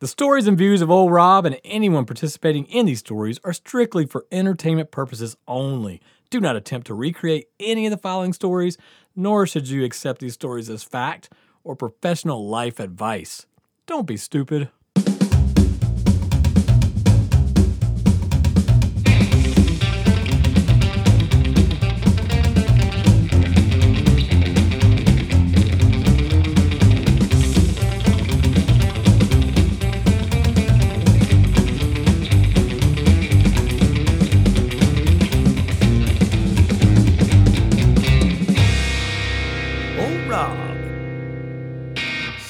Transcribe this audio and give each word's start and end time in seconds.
The 0.00 0.08
stories 0.08 0.46
and 0.46 0.56
views 0.56 0.80
of 0.80 0.90
Old 0.90 1.12
Rob 1.12 1.44
and 1.44 1.60
anyone 1.62 2.06
participating 2.06 2.64
in 2.64 2.86
these 2.86 3.00
stories 3.00 3.38
are 3.44 3.52
strictly 3.52 4.06
for 4.06 4.24
entertainment 4.32 4.90
purposes 4.90 5.36
only. 5.46 6.00
Do 6.30 6.40
not 6.40 6.56
attempt 6.56 6.86
to 6.86 6.94
recreate 6.94 7.48
any 7.60 7.84
of 7.84 7.90
the 7.90 7.98
following 7.98 8.32
stories, 8.32 8.78
nor 9.14 9.46
should 9.46 9.68
you 9.68 9.84
accept 9.84 10.22
these 10.22 10.32
stories 10.32 10.70
as 10.70 10.82
fact 10.82 11.28
or 11.64 11.76
professional 11.76 12.48
life 12.48 12.80
advice. 12.80 13.44
Don't 13.84 14.06
be 14.06 14.16
stupid. 14.16 14.70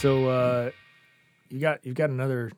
So 0.01 0.29
uh, 0.31 0.71
you 1.51 1.59
got 1.61 1.85
you've 1.85 1.95
got 1.95 2.09
another 2.09 2.53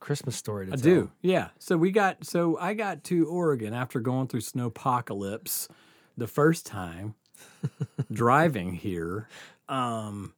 Christmas 0.00 0.36
story 0.36 0.66
to 0.66 0.72
I 0.72 0.76
tell. 0.76 0.82
do. 0.82 1.10
Yeah. 1.20 1.48
So 1.58 1.76
we 1.76 1.90
got 1.90 2.24
so 2.24 2.56
I 2.58 2.72
got 2.72 3.04
to 3.04 3.26
Oregon 3.26 3.74
after 3.74 4.00
going 4.00 4.26
through 4.28 4.40
snowpocalypse 4.40 5.68
the 6.16 6.26
first 6.26 6.64
time 6.64 7.14
driving 8.12 8.72
here. 8.72 9.28
Um 9.68 10.32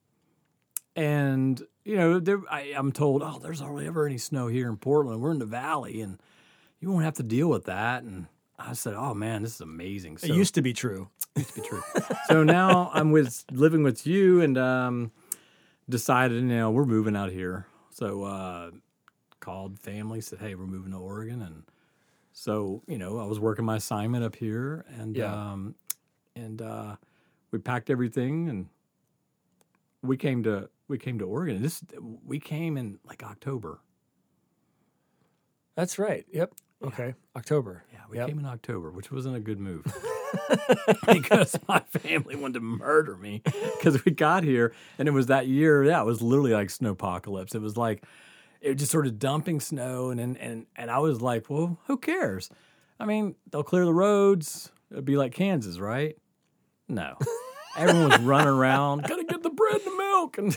and 0.96 1.62
you 1.84 1.96
know, 1.96 2.18
there 2.18 2.40
I, 2.50 2.72
I'm 2.76 2.90
told, 2.90 3.22
oh, 3.22 3.38
there's 3.40 3.60
hardly 3.60 3.86
ever 3.86 4.04
any 4.04 4.18
snow 4.18 4.48
here 4.48 4.68
in 4.68 4.76
Portland. 4.76 5.20
We're 5.20 5.30
in 5.30 5.38
the 5.38 5.46
valley 5.46 6.00
and 6.00 6.20
you 6.80 6.90
won't 6.90 7.04
have 7.04 7.14
to 7.14 7.22
deal 7.22 7.46
with 7.48 7.66
that. 7.66 8.02
And 8.02 8.26
I 8.58 8.72
said, 8.72 8.94
Oh 8.94 9.14
man, 9.14 9.42
this 9.42 9.54
is 9.54 9.60
amazing. 9.60 10.18
So 10.18 10.26
It 10.26 10.34
used 10.34 10.56
to 10.56 10.62
be 10.62 10.72
true. 10.72 11.10
used 11.36 11.54
to 11.54 11.60
be 11.60 11.68
true. 11.68 11.82
so 12.26 12.42
now 12.42 12.90
I'm 12.92 13.12
with 13.12 13.44
living 13.52 13.84
with 13.84 14.04
you 14.04 14.40
and 14.40 14.58
um 14.58 15.12
decided, 15.90 16.36
you 16.42 16.48
know, 16.48 16.70
we're 16.70 16.84
moving 16.86 17.16
out 17.16 17.30
here. 17.30 17.66
So 17.90 18.22
uh 18.24 18.70
called 19.40 19.78
family, 19.78 20.20
said, 20.20 20.38
Hey, 20.38 20.54
we're 20.54 20.66
moving 20.66 20.92
to 20.92 20.98
Oregon 20.98 21.42
and 21.42 21.64
so, 22.32 22.82
you 22.86 22.96
know, 22.98 23.18
I 23.18 23.24
was 23.26 23.40
working 23.40 23.64
my 23.64 23.76
assignment 23.76 24.24
up 24.24 24.36
here 24.36 24.84
and 24.98 25.16
Yeah. 25.16 25.32
um 25.52 25.74
and 26.36 26.62
uh 26.62 26.96
we 27.50 27.58
packed 27.58 27.90
everything 27.90 28.48
and 28.48 28.68
we 30.02 30.16
came 30.16 30.42
to 30.44 30.70
we 30.88 30.96
came 30.98 31.18
to 31.18 31.24
Oregon. 31.26 31.60
This 31.62 31.82
we 32.24 32.38
came 32.38 32.76
in 32.76 32.98
like 33.04 33.22
October. 33.22 33.80
That's 35.74 35.98
right. 35.98 36.24
Yep. 36.32 36.52
Okay. 36.82 37.14
October. 37.36 37.84
Yeah, 37.92 38.00
we 38.10 38.16
Yep. 38.18 38.28
came 38.28 38.38
in 38.38 38.46
October, 38.46 38.90
which 38.90 39.10
wasn't 39.12 39.36
a 39.36 39.40
good 39.40 39.60
move 39.60 39.84
because 41.12 41.58
my 41.68 41.80
family 41.80 42.36
wanted 42.36 42.54
to 42.54 42.60
murder 42.60 43.16
me 43.16 43.42
because 43.76 44.04
we 44.04 44.12
got 44.12 44.44
here 44.44 44.72
and 44.98 45.08
it 45.08 45.12
was 45.12 45.26
that 45.26 45.46
year. 45.46 45.84
Yeah, 45.84 46.00
it 46.00 46.06
was 46.06 46.22
literally 46.22 46.52
like 46.52 46.68
snowpocalypse. 46.68 47.54
It 47.54 47.60
was 47.60 47.76
like 47.76 48.02
it 48.60 48.68
was 48.70 48.76
just 48.78 48.92
sort 48.92 49.06
of 49.06 49.18
dumping 49.18 49.60
snow, 49.60 50.10
and 50.10 50.20
and 50.20 50.36
and, 50.38 50.66
and 50.76 50.90
I 50.90 50.98
was 50.98 51.20
like, 51.20 51.48
well, 51.48 51.78
who 51.86 51.96
cares? 51.96 52.50
I 52.98 53.06
mean, 53.06 53.34
they'll 53.50 53.62
clear 53.62 53.84
the 53.84 53.94
roads. 53.94 54.70
It'll 54.90 55.02
be 55.02 55.16
like 55.16 55.32
Kansas, 55.32 55.78
right? 55.78 56.16
No. 56.88 57.16
Everyone 57.76 58.08
was 58.10 58.20
running 58.20 58.48
around, 58.48 59.04
gotta 59.04 59.22
get 59.24 59.42
the 59.44 59.50
bread 59.50 59.76
and 59.76 59.84
the 59.92 59.96
milk, 59.96 60.38
and 60.38 60.56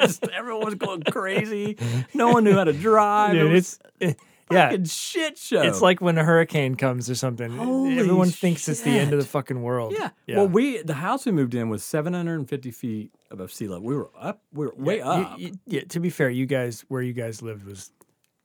was- 0.00 0.20
everyone 0.34 0.64
was 0.64 0.74
going 0.74 1.02
crazy. 1.04 1.78
No 2.12 2.30
one 2.32 2.42
knew 2.44 2.54
how 2.54 2.64
to 2.64 2.72
drive. 2.72 3.32
Dude, 3.34 3.46
it 3.46 3.54
was 3.54 3.78
it's 4.00 4.18
it, 4.18 4.20
yeah. 4.50 4.68
fucking 4.70 4.84
shit 4.84 5.38
show. 5.38 5.62
It's 5.62 5.80
like 5.80 6.00
when 6.00 6.18
a 6.18 6.24
hurricane 6.24 6.74
comes 6.74 7.08
or 7.10 7.14
something. 7.14 7.50
Holy 7.56 7.98
Everyone 7.98 8.28
thinks 8.30 8.68
it's 8.68 8.82
the 8.82 8.90
end 8.90 9.12
of 9.12 9.18
the 9.18 9.24
fucking 9.24 9.62
world. 9.62 9.94
Yeah. 9.98 10.10
Yeah. 10.26 10.36
Well, 10.36 10.48
we 10.48 10.82
the 10.82 10.94
house 10.94 11.26
we 11.26 11.32
moved 11.32 11.54
in 11.54 11.68
was 11.68 11.82
750 11.84 12.70
feet 12.70 13.12
above 13.30 13.52
sea 13.52 13.68
level. 13.68 13.84
We 13.86 13.94
were 13.96 14.10
up. 14.18 14.42
We 14.52 14.66
were 14.66 14.74
way 14.76 14.96
You- 14.98 15.02
up. 15.02 15.38
you- 15.38 15.52
yeah. 15.66 15.82
To 15.88 16.00
be 16.00 16.10
fair, 16.10 16.28
you 16.30 16.46
guys 16.46 16.84
where 16.88 17.02
you 17.02 17.12
guys 17.12 17.42
lived 17.42 17.64
was 17.64 17.90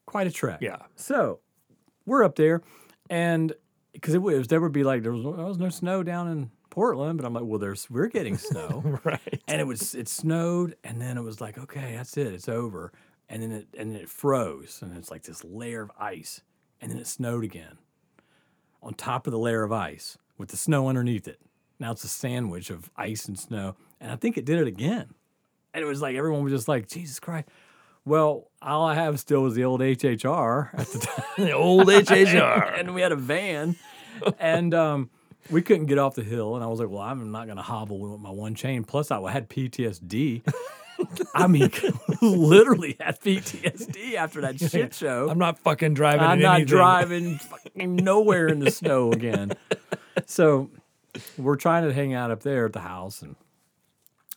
Quite 0.05 0.27
a 0.27 0.31
trek. 0.31 0.59
yeah. 0.61 0.77
So 0.95 1.39
we're 2.05 2.23
up 2.23 2.35
there, 2.35 2.61
and 3.09 3.53
because 3.93 4.13
it 4.15 4.21
was 4.21 4.47
there 4.47 4.59
would 4.61 4.71
be 4.71 4.83
like 4.83 5.03
there 5.03 5.11
was, 5.11 5.21
there 5.23 5.45
was 5.45 5.59
no 5.59 5.69
snow 5.69 6.01
down 6.01 6.27
in 6.27 6.49
Portland, 6.71 7.17
but 7.17 7.25
I'm 7.27 7.33
like, 7.33 7.43
well, 7.43 7.59
there's 7.59 7.87
we're 7.91 8.07
getting 8.07 8.37
snow, 8.37 8.81
Right. 9.03 9.41
and 9.47 9.61
it 9.61 9.65
was 9.65 9.93
it 9.93 10.07
snowed, 10.07 10.75
and 10.83 10.99
then 10.99 11.17
it 11.17 11.21
was 11.23 11.39
like, 11.41 11.57
okay, 11.59 11.93
that's 11.95 12.17
it, 12.17 12.33
it's 12.33 12.49
over, 12.49 12.91
and 13.29 13.43
then 13.43 13.51
it 13.51 13.67
and 13.77 13.91
then 13.93 14.01
it 14.01 14.09
froze, 14.09 14.79
and 14.81 14.97
it's 14.97 15.11
like 15.11 15.23
this 15.23 15.43
layer 15.43 15.81
of 15.81 15.91
ice, 15.99 16.41
and 16.81 16.91
then 16.91 16.97
it 16.97 17.07
snowed 17.07 17.43
again, 17.43 17.77
on 18.81 18.93
top 18.93 19.27
of 19.27 19.31
the 19.31 19.39
layer 19.39 19.63
of 19.63 19.71
ice 19.71 20.17
with 20.37 20.49
the 20.49 20.57
snow 20.57 20.89
underneath 20.89 21.27
it. 21.27 21.39
Now 21.79 21.91
it's 21.91 22.03
a 22.03 22.09
sandwich 22.09 22.69
of 22.69 22.89
ice 22.97 23.27
and 23.27 23.39
snow, 23.39 23.75
and 24.01 24.11
I 24.11 24.15
think 24.15 24.37
it 24.37 24.45
did 24.45 24.59
it 24.59 24.67
again, 24.67 25.13
and 25.73 25.83
it 25.83 25.87
was 25.87 26.01
like 26.01 26.15
everyone 26.15 26.43
was 26.43 26.53
just 26.53 26.67
like, 26.67 26.87
Jesus 26.87 27.19
Christ. 27.19 27.47
Well, 28.05 28.49
all 28.61 28.85
I 28.85 28.95
have 28.95 29.19
still 29.19 29.45
is 29.45 29.53
the 29.53 29.65
old 29.65 29.81
HHR 29.81 30.69
at 30.73 30.87
the 30.87 30.99
time 30.99 31.25
The 31.37 31.51
old 31.51 31.87
HHR. 31.87 32.79
and 32.79 32.95
we 32.95 33.01
had 33.01 33.11
a 33.11 33.15
van, 33.15 33.75
and 34.39 34.73
um, 34.73 35.09
we 35.51 35.61
couldn't 35.61 35.85
get 35.85 35.97
off 35.97 36.15
the 36.15 36.23
hill. 36.23 36.55
And 36.55 36.63
I 36.63 36.67
was 36.67 36.79
like, 36.79 36.89
"Well, 36.89 37.01
I'm 37.01 37.31
not 37.31 37.45
going 37.45 37.57
to 37.57 37.63
hobble 37.63 37.99
with 37.99 38.19
my 38.19 38.31
one 38.31 38.55
chain." 38.55 38.83
Plus, 38.83 39.11
I 39.11 39.31
had 39.31 39.49
PTSD. 39.49 40.41
I 41.35 41.47
mean, 41.47 41.71
literally 42.25 42.95
had 42.99 43.19
PTSD 43.21 44.15
after 44.15 44.41
that 44.41 44.59
shit 44.59 44.93
show. 44.93 45.29
I'm 45.29 45.37
not 45.37 45.59
fucking 45.59 45.93
driving. 45.93 46.21
I'm 46.21 46.39
not 46.39 46.55
anything. 46.55 46.67
driving 46.67 47.37
fucking 47.37 47.95
nowhere 47.95 48.47
in 48.47 48.59
the 48.59 48.71
snow 48.71 49.11
again. 49.11 49.53
So 50.25 50.69
we're 51.37 51.55
trying 51.55 51.87
to 51.87 51.93
hang 51.93 52.13
out 52.13 52.29
up 52.29 52.43
there 52.43 52.65
at 52.65 52.73
the 52.73 52.81
house, 52.81 53.21
and 53.21 53.35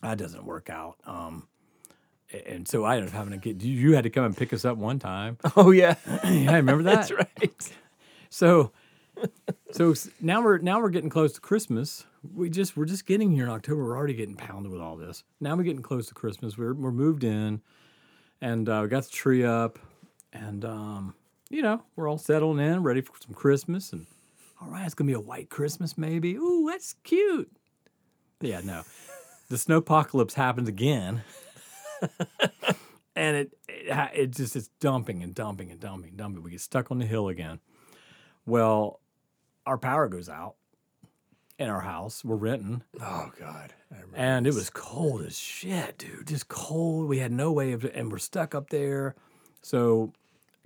that 0.01 0.17
doesn't 0.17 0.45
work 0.45 0.69
out. 0.69 0.95
Um, 1.05 1.47
and 2.47 2.67
so 2.67 2.83
I 2.83 2.95
ended 2.95 3.09
up 3.09 3.15
having 3.15 3.31
to 3.33 3.37
get 3.37 3.61
you. 3.61 3.93
Had 3.93 4.05
to 4.05 4.09
come 4.09 4.23
and 4.23 4.35
pick 4.35 4.53
us 4.53 4.65
up 4.65 4.77
one 4.77 4.97
time. 4.97 5.37
Oh 5.55 5.71
yeah. 5.71 5.95
Yeah, 6.23 6.55
remember 6.55 6.83
that? 6.83 7.09
That's 7.09 7.11
right. 7.11 7.71
So, 8.29 8.71
so 9.73 9.93
now 10.21 10.41
we're 10.41 10.59
now 10.59 10.79
we're 10.79 10.89
getting 10.89 11.09
close 11.09 11.33
to 11.33 11.41
Christmas. 11.41 12.05
We 12.33 12.49
just 12.49 12.77
we're 12.77 12.85
just 12.85 13.05
getting 13.07 13.31
here 13.31 13.45
in 13.45 13.49
October. 13.49 13.83
We're 13.83 13.97
already 13.97 14.13
getting 14.13 14.35
pounded 14.35 14.71
with 14.71 14.81
all 14.81 14.95
this. 14.95 15.23
Now 15.39 15.55
we're 15.55 15.63
getting 15.63 15.81
close 15.81 16.07
to 16.07 16.13
Christmas. 16.13 16.57
We're 16.57 16.73
we're 16.73 16.91
moved 16.91 17.23
in, 17.23 17.61
and 18.39 18.69
uh, 18.69 18.81
we 18.83 18.89
got 18.89 19.03
the 19.03 19.09
tree 19.09 19.43
up, 19.43 19.79
and 20.31 20.63
um, 20.63 21.15
you 21.49 21.63
know 21.63 21.83
we're 21.95 22.07
all 22.07 22.19
settling 22.19 22.59
in, 22.65 22.83
ready 22.83 23.01
for 23.01 23.13
some 23.19 23.33
Christmas. 23.33 23.91
And 23.93 24.05
all 24.61 24.67
right, 24.67 24.85
it's 24.85 24.93
gonna 24.93 25.07
be 25.07 25.13
a 25.13 25.19
white 25.19 25.49
Christmas, 25.49 25.97
maybe. 25.97 26.35
Ooh, 26.35 26.67
that's 26.69 26.93
cute. 27.03 27.51
Yeah, 28.41 28.61
no, 28.63 28.83
the 29.49 29.55
snowpocalypse 29.55 30.33
happens 30.33 30.69
again. 30.69 31.23
and 33.15 33.37
it, 33.37 33.57
it 33.67 34.09
it 34.13 34.31
just 34.31 34.55
it's 34.55 34.69
dumping 34.79 35.23
and 35.23 35.33
dumping 35.33 35.71
and 35.71 35.79
dumping 35.79 36.09
and 36.09 36.17
dumping. 36.17 36.43
We 36.43 36.51
get 36.51 36.61
stuck 36.61 36.91
on 36.91 36.99
the 36.99 37.05
hill 37.07 37.27
again. 37.27 37.59
Well, 38.45 38.99
our 39.65 39.77
power 39.77 40.07
goes 40.07 40.29
out 40.29 40.55
in 41.59 41.69
our 41.69 41.81
house. 41.81 42.23
We're 42.23 42.35
renting, 42.35 42.83
Oh 43.01 43.31
god. 43.39 43.73
And 44.15 44.47
it 44.47 44.53
was 44.53 44.69
cold 44.69 45.21
as 45.21 45.37
shit, 45.37 45.97
dude. 45.97 46.27
Just 46.27 46.47
cold. 46.47 47.07
We 47.07 47.19
had 47.19 47.31
no 47.31 47.51
way 47.51 47.73
of, 47.73 47.83
and 47.85 48.11
we're 48.11 48.17
stuck 48.17 48.53
up 48.55 48.69
there. 48.69 49.15
So 49.61 50.13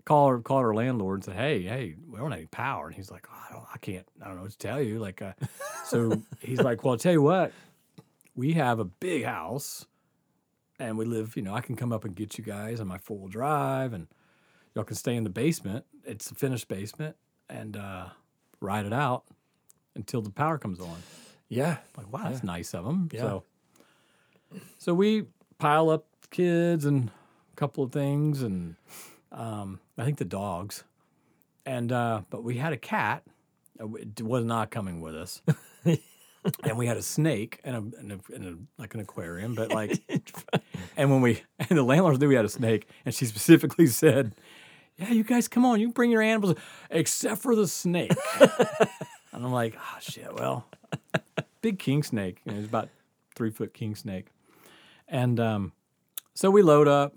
call 0.05 0.27
our 0.27 0.39
called 0.39 0.63
our 0.63 0.73
landlord 0.73 1.17
and 1.17 1.25
said, 1.25 1.35
"Hey, 1.35 1.63
hey, 1.63 1.95
we 2.09 2.17
don't 2.17 2.31
have 2.31 2.39
any 2.39 2.47
power." 2.47 2.87
And 2.87 2.95
he's 2.95 3.11
like, 3.11 3.27
oh, 3.29 3.45
"I 3.49 3.53
don't, 3.53 3.65
I 3.73 3.77
can't, 3.77 4.07
I 4.21 4.27
don't 4.27 4.37
know 4.37 4.43
what 4.43 4.51
to 4.51 4.57
tell 4.57 4.81
you." 4.81 4.99
Like, 4.99 5.21
uh, 5.21 5.33
so 5.85 6.21
he's 6.41 6.61
like, 6.61 6.83
"Well, 6.83 6.93
I'll 6.93 6.97
tell 6.97 7.11
you 7.11 7.21
what, 7.21 7.51
we 8.35 8.53
have 8.53 8.79
a 8.79 8.85
big 8.85 9.25
house, 9.25 9.85
and 10.79 10.97
we 10.97 11.05
live. 11.05 11.35
You 11.35 11.43
know, 11.43 11.53
I 11.53 11.61
can 11.61 11.75
come 11.75 11.91
up 11.91 12.05
and 12.05 12.15
get 12.15 12.37
you 12.37 12.43
guys 12.43 12.79
on 12.79 12.87
my 12.87 12.97
four 12.97 13.17
wheel 13.17 13.27
drive, 13.27 13.93
and 13.93 14.07
y'all 14.73 14.85
can 14.85 14.95
stay 14.95 15.15
in 15.15 15.25
the 15.25 15.29
basement. 15.29 15.85
It's 16.05 16.31
a 16.31 16.35
finished 16.35 16.69
basement, 16.69 17.17
and 17.49 17.75
uh, 17.75 18.07
ride 18.59 18.85
it 18.85 18.93
out 18.93 19.23
until 19.95 20.21
the 20.21 20.29
power 20.29 20.57
comes 20.57 20.79
on." 20.79 20.97
Yeah. 21.49 21.77
Like, 21.95 22.11
wow, 22.11 22.23
that's 22.29 22.43
nice 22.43 22.73
of 22.73 22.85
them. 22.85 23.09
Yeah. 23.11 23.21
So, 23.21 23.43
so 24.77 24.93
we 24.93 25.25
pile 25.59 25.89
up 25.89 26.05
kids 26.29 26.85
and 26.85 27.09
a 27.09 27.55
couple 27.55 27.83
of 27.83 27.91
things, 27.91 28.41
and 28.41 28.75
um, 29.31 29.79
I 29.97 30.05
think 30.05 30.17
the 30.17 30.25
dogs, 30.25 30.83
and 31.65 31.91
uh, 31.91 32.21
but 32.29 32.43
we 32.43 32.57
had 32.57 32.73
a 32.73 32.77
cat. 32.77 33.23
It 33.79 34.21
was 34.21 34.43
not 34.43 34.71
coming 34.71 35.01
with 35.01 35.15
us, 35.15 35.41
and 36.63 36.77
we 36.77 36.87
had 36.87 36.97
a 36.97 37.01
snake 37.01 37.59
and 37.63 37.75
a, 37.75 37.99
and 37.99 38.11
a, 38.11 38.19
and 38.33 38.45
a 38.45 38.81
like 38.81 38.95
an 38.95 38.99
aquarium, 39.01 39.53
but 39.53 39.71
like, 39.71 40.01
and 40.97 41.11
when 41.11 41.21
we 41.21 41.41
and 41.59 41.69
the 41.77 41.83
landlord 41.83 42.19
knew 42.19 42.27
we 42.27 42.35
had 42.35 42.45
a 42.45 42.49
snake, 42.49 42.87
and 43.05 43.13
she 43.13 43.25
specifically 43.25 43.87
said. 43.87 44.35
Yeah, 44.97 45.11
you 45.11 45.23
guys, 45.23 45.47
come 45.47 45.63
on! 45.63 45.79
You 45.79 45.91
bring 45.91 46.09
your 46.09 46.23
animals, 46.23 46.55
except 46.89 47.41
for 47.41 47.55
the 47.55 47.67
snake. 47.67 48.11
and 48.39 49.45
I'm 49.45 49.51
like, 49.51 49.75
oh 49.77 49.97
shit. 49.99 50.33
Well, 50.33 50.65
big 51.61 51.77
king 51.77 52.01
snake. 52.01 52.41
Know, 52.45 52.55
it's 52.55 52.67
about 52.67 52.89
three 53.35 53.51
foot 53.51 53.73
king 53.73 53.95
snake. 53.95 54.27
And 55.07 55.39
um, 55.39 55.73
so 56.33 56.49
we 56.49 56.63
load 56.63 56.87
up, 56.87 57.15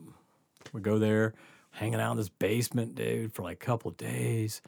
we 0.73 0.81
go 0.83 0.99
there, 0.99 1.35
hanging 1.71 2.01
out 2.01 2.13
in 2.13 2.17
this 2.19 2.29
basement, 2.29 2.95
dude, 2.95 3.33
for 3.33 3.43
like 3.43 3.63
a 3.63 3.67
couple 3.67 3.91
of 3.91 3.97
days, 3.97 4.61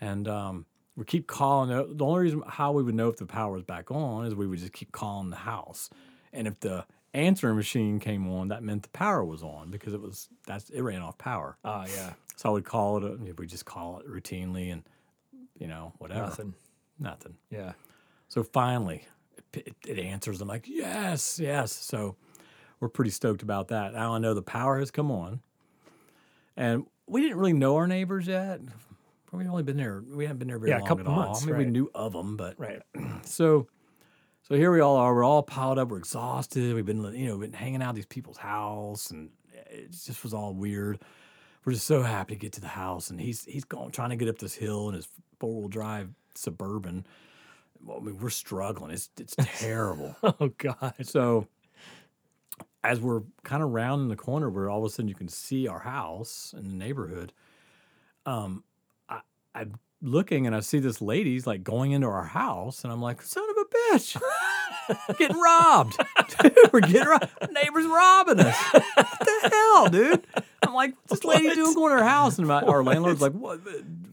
and 0.00 0.28
um, 0.28 0.66
we 0.96 1.04
keep 1.04 1.26
calling. 1.26 1.70
The 1.70 1.92
the 1.92 2.04
only 2.04 2.20
reason 2.20 2.42
how 2.46 2.70
we 2.70 2.84
would 2.84 2.94
know 2.94 3.08
if 3.08 3.16
the 3.16 3.26
power 3.26 3.52
was 3.52 3.64
back 3.64 3.90
on 3.90 4.26
is 4.26 4.34
we 4.34 4.46
would 4.46 4.60
just 4.60 4.72
keep 4.72 4.92
calling 4.92 5.30
the 5.30 5.36
house, 5.36 5.90
and 6.32 6.46
if 6.46 6.60
the 6.60 6.86
answering 7.14 7.56
machine 7.56 7.98
came 7.98 8.30
on, 8.30 8.48
that 8.48 8.62
meant 8.62 8.84
the 8.84 8.88
power 8.90 9.24
was 9.24 9.42
on 9.42 9.70
because 9.70 9.92
it 9.92 10.00
was 10.00 10.28
that's 10.46 10.70
it 10.70 10.82
ran 10.82 11.02
off 11.02 11.18
power. 11.18 11.56
Oh 11.64 11.84
yeah. 11.94 12.12
So 12.40 12.48
I 12.48 12.52
would 12.52 12.64
call 12.64 13.04
it. 13.04 13.38
We 13.38 13.46
just 13.46 13.66
call 13.66 13.98
it 13.98 14.08
routinely, 14.08 14.72
and 14.72 14.82
you 15.58 15.66
know 15.66 15.92
whatever, 15.98 16.22
Nothing. 16.22 16.54
nothing. 16.98 17.34
Yeah. 17.50 17.72
So 18.28 18.42
finally, 18.42 19.04
it, 19.52 19.74
it, 19.86 19.98
answers. 19.98 20.40
I'm 20.40 20.48
like, 20.48 20.66
yes, 20.66 21.38
yes. 21.38 21.70
So 21.70 22.16
we're 22.80 22.88
pretty 22.88 23.10
stoked 23.10 23.42
about 23.42 23.68
that. 23.68 23.92
Now 23.92 24.14
I 24.14 24.18
know 24.20 24.32
the 24.32 24.40
power 24.40 24.78
has 24.78 24.90
come 24.90 25.10
on, 25.10 25.40
and 26.56 26.86
we 27.06 27.20
didn't 27.20 27.36
really 27.36 27.52
know 27.52 27.76
our 27.76 27.86
neighbors 27.86 28.26
yet. 28.26 28.62
We've 29.32 29.46
only 29.46 29.62
been 29.62 29.76
there. 29.76 30.02
We 30.10 30.24
haven't 30.24 30.38
been 30.38 30.48
there 30.48 30.58
very 30.58 30.70
Yeah, 30.70 30.78
a 30.78 30.88
couple 30.88 31.00
at 31.00 31.08
all. 31.08 31.16
months, 31.16 31.42
I 31.42 31.48
mean, 31.48 31.58
we 31.58 31.64
knew 31.66 31.90
of 31.94 32.14
them, 32.14 32.38
but 32.38 32.58
Right. 32.58 32.80
so 33.26 33.68
so 34.48 34.54
here 34.54 34.72
we 34.72 34.80
all 34.80 34.96
are. 34.96 35.14
We're 35.14 35.24
all 35.24 35.42
piled 35.42 35.78
up. 35.78 35.88
We're 35.88 35.98
exhausted. 35.98 36.74
We've 36.74 36.86
been 36.86 37.04
you 37.14 37.26
know 37.26 37.36
been 37.36 37.52
hanging 37.52 37.82
out 37.82 37.90
at 37.90 37.96
these 37.96 38.06
people's 38.06 38.38
house, 38.38 39.10
and 39.10 39.28
it 39.52 39.90
just 39.90 40.22
was 40.24 40.32
all 40.32 40.54
weird. 40.54 41.00
We're 41.64 41.72
just 41.72 41.86
so 41.86 42.02
happy 42.02 42.34
to 42.34 42.40
get 42.40 42.52
to 42.54 42.60
the 42.60 42.68
house, 42.68 43.10
and 43.10 43.20
he's 43.20 43.44
he's 43.44 43.64
going 43.64 43.90
trying 43.90 44.10
to 44.10 44.16
get 44.16 44.28
up 44.28 44.38
this 44.38 44.54
hill 44.54 44.88
in 44.88 44.94
his 44.94 45.08
four 45.38 45.60
wheel 45.60 45.68
drive 45.68 46.08
suburban. 46.34 47.06
Well, 47.84 47.98
I 47.98 48.04
mean, 48.04 48.18
we're 48.18 48.30
struggling. 48.30 48.92
It's 48.92 49.10
it's 49.18 49.36
terrible. 49.58 50.16
Oh 50.22 50.50
God. 50.58 50.94
so 51.02 51.46
as 52.82 53.00
we're 53.00 53.22
kind 53.42 53.62
of 53.62 53.70
rounding 53.70 54.08
the 54.08 54.16
corner, 54.16 54.48
where 54.48 54.70
all 54.70 54.78
of 54.78 54.84
a 54.84 54.90
sudden 54.90 55.08
you 55.08 55.14
can 55.14 55.28
see 55.28 55.68
our 55.68 55.80
house 55.80 56.54
in 56.56 56.68
the 56.68 56.74
neighborhood, 56.74 57.32
um, 58.24 58.64
I, 59.08 59.20
I'm 59.54 59.74
looking 60.02 60.46
and 60.46 60.56
I 60.56 60.60
see 60.60 60.78
this 60.78 61.02
lady's 61.02 61.46
like 61.46 61.62
going 61.62 61.92
into 61.92 62.06
our 62.06 62.24
house, 62.24 62.84
and 62.84 62.92
I'm 62.92 63.02
like, 63.02 63.20
son 63.22 63.44
of 63.50 63.56
a 63.56 63.96
bitch, 63.96 64.16
getting 65.18 65.38
robbed. 65.38 65.96
dude, 66.42 66.56
we're 66.72 66.80
getting 66.80 67.08
robbed. 67.08 67.28
Neighbors 67.52 67.86
robbing 67.86 68.40
us. 68.40 68.56
What 68.72 69.18
the 69.20 69.50
hell, 69.50 69.88
dude? 69.88 70.26
I'm 70.62 70.74
like, 70.74 70.94
this 71.08 71.24
lady 71.24 71.54
doing 71.54 71.74
going 71.74 71.92
to 71.92 72.02
her 72.02 72.08
house, 72.08 72.38
and 72.38 72.46
my, 72.46 72.62
our 72.62 72.82
landlord's 72.82 73.20
like, 73.20 73.32
what? 73.32 73.60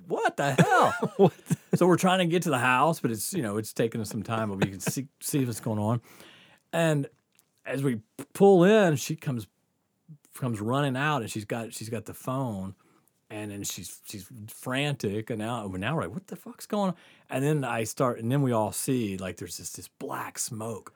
What 0.08 0.38
the 0.38 0.52
hell? 0.54 1.34
So 1.76 1.86
we're 1.86 1.98
trying 1.98 2.20
to 2.20 2.26
get 2.26 2.42
to 2.44 2.50
the 2.50 2.58
house, 2.58 3.02
but 3.02 3.12
it's 3.12 3.34
you 3.34 3.44
know 3.44 3.58
it's 3.58 3.72
taking 3.72 4.02
us 4.02 4.10
some 4.10 4.24
time, 4.24 4.50
but 4.50 4.58
we 4.58 4.72
can 4.72 4.80
see 4.80 5.08
see 5.20 5.46
what's 5.46 5.60
going 5.60 5.78
on. 5.78 6.02
And 6.74 7.08
as 7.68 7.84
we 7.84 8.00
pull 8.34 8.64
in, 8.64 8.96
she 8.96 9.16
comes 9.16 9.46
comes 10.34 10.60
running 10.60 10.98
out, 10.98 11.22
and 11.22 11.30
she's 11.30 11.46
got 11.46 11.74
she's 11.74 11.90
got 11.90 12.06
the 12.06 12.16
phone, 12.16 12.74
and 13.30 13.52
then 13.52 13.64
she's 13.64 14.00
she's 14.08 14.28
frantic, 14.48 15.30
and 15.30 15.40
now 15.40 15.68
now 15.68 15.96
we're 15.96 16.04
like, 16.04 16.14
what 16.14 16.28
the 16.28 16.36
fuck's 16.36 16.66
going 16.66 16.90
on? 16.92 16.96
And 17.30 17.44
then 17.44 17.64
I 17.64 17.84
start, 17.84 18.20
and 18.20 18.32
then 18.32 18.42
we 18.42 18.52
all 18.52 18.72
see 18.72 19.18
like 19.18 19.38
there's 19.38 19.58
this 19.58 19.72
this 19.72 19.88
black 19.88 20.40
smoke, 20.40 20.94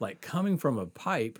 like 0.00 0.20
coming 0.20 0.58
from 0.58 0.78
a 0.78 0.86
pipe, 0.86 1.38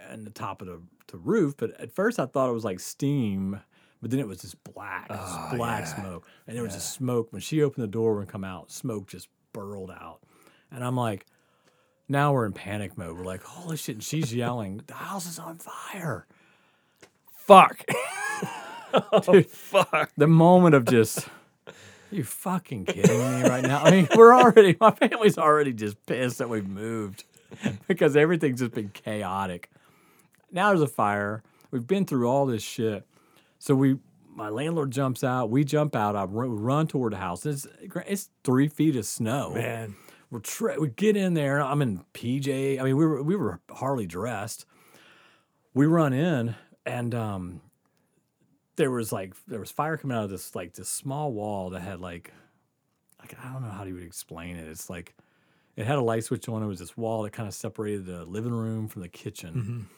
and 0.00 0.26
the 0.26 0.30
top 0.30 0.62
of 0.62 0.68
the, 0.68 0.80
the 1.08 1.18
roof. 1.18 1.54
But 1.56 1.80
at 1.80 1.92
first 1.92 2.18
I 2.20 2.26
thought 2.26 2.48
it 2.48 2.52
was 2.54 2.64
like 2.64 2.80
steam, 2.80 3.60
but 4.00 4.10
then 4.10 4.20
it 4.20 4.28
was 4.28 4.40
just 4.42 4.62
black, 4.64 5.06
Oh, 5.10 5.50
black 5.56 5.80
yeah. 5.86 5.94
smoke, 5.96 6.26
and 6.46 6.56
there 6.56 6.62
was 6.62 6.74
just 6.74 6.92
smoke. 6.94 7.32
When 7.32 7.40
she 7.40 7.62
opened 7.62 7.82
the 7.82 7.88
door 7.88 8.20
and 8.20 8.28
come 8.28 8.44
out, 8.44 8.70
smoke 8.70 9.08
just 9.08 9.28
burled 9.52 9.90
out, 9.90 10.20
and 10.70 10.84
I'm 10.84 10.96
like. 10.96 11.26
Now 12.10 12.32
we're 12.32 12.46
in 12.46 12.54
panic 12.54 12.96
mode. 12.96 13.18
We're 13.18 13.24
like, 13.26 13.42
holy 13.42 13.76
shit. 13.76 13.96
And 13.96 14.02
she's 14.02 14.34
yelling, 14.34 14.80
the 14.86 14.94
house 14.94 15.26
is 15.28 15.38
on 15.38 15.58
fire. 15.58 16.26
Fuck. 17.34 17.84
Dude, 19.22 19.46
Fuck. 19.50 20.12
the 20.16 20.26
moment 20.26 20.74
of 20.74 20.84
just, 20.84 21.28
you 22.10 22.24
fucking 22.24 22.86
kidding 22.86 23.18
me 23.18 23.48
right 23.48 23.62
now? 23.62 23.82
I 23.82 23.90
mean, 23.90 24.08
we're 24.16 24.34
already, 24.34 24.76
my 24.80 24.90
family's 24.90 25.38
already 25.38 25.72
just 25.72 26.04
pissed 26.06 26.38
that 26.38 26.48
we've 26.48 26.68
moved 26.68 27.24
because 27.88 28.16
everything's 28.16 28.60
just 28.60 28.72
been 28.72 28.90
chaotic. 28.90 29.70
Now 30.50 30.68
there's 30.68 30.82
a 30.82 30.86
fire. 30.86 31.42
We've 31.70 31.86
been 31.86 32.06
through 32.06 32.28
all 32.28 32.46
this 32.46 32.62
shit. 32.62 33.06
So 33.58 33.74
we, 33.74 33.98
my 34.34 34.48
landlord 34.48 34.90
jumps 34.90 35.22
out. 35.24 35.50
We 35.50 35.64
jump 35.64 35.94
out. 35.94 36.16
I 36.16 36.24
run, 36.24 36.56
run 36.56 36.86
toward 36.86 37.12
the 37.12 37.18
house. 37.18 37.44
It's, 37.44 37.66
it's 38.06 38.30
three 38.44 38.68
feet 38.68 38.96
of 38.96 39.04
snow. 39.04 39.52
Man. 39.54 39.96
We're 40.30 40.40
tra- 40.40 40.78
we 40.78 40.88
get 40.88 41.16
in 41.16 41.34
there. 41.34 41.60
I'm 41.60 41.80
in 41.80 42.04
PJ. 42.12 42.78
I 42.78 42.82
mean, 42.82 42.96
we 42.96 43.06
were 43.06 43.22
we 43.22 43.34
were 43.34 43.60
hardly 43.70 44.06
dressed. 44.06 44.66
We 45.72 45.86
run 45.86 46.12
in, 46.12 46.54
and 46.84 47.14
um, 47.14 47.60
there 48.78 48.90
was 48.90 49.12
like 49.12 49.34
there 49.46 49.60
was 49.60 49.70
fire 49.70 49.96
coming 49.98 50.16
out 50.16 50.24
of 50.24 50.30
this 50.30 50.54
like 50.54 50.72
this 50.72 50.88
small 50.88 51.32
wall 51.32 51.70
that 51.70 51.80
had 51.80 52.00
like 52.00 52.32
like 53.20 53.34
I 53.44 53.52
don't 53.52 53.62
know 53.62 53.68
how 53.70 53.84
you 53.84 53.94
would 53.94 54.02
explain 54.02 54.56
it. 54.56 54.66
It's 54.66 54.88
like 54.88 55.14
it 55.76 55.86
had 55.86 55.98
a 55.98 56.02
light 56.02 56.24
switch 56.24 56.48
on. 56.48 56.62
It 56.62 56.66
was 56.66 56.78
this 56.78 56.96
wall 56.96 57.22
that 57.24 57.32
kind 57.32 57.46
of 57.48 57.54
separated 57.54 58.06
the 58.06 58.24
living 58.24 58.52
room 58.52 58.88
from 58.88 59.02
the 59.02 59.08
kitchen, 59.08 59.88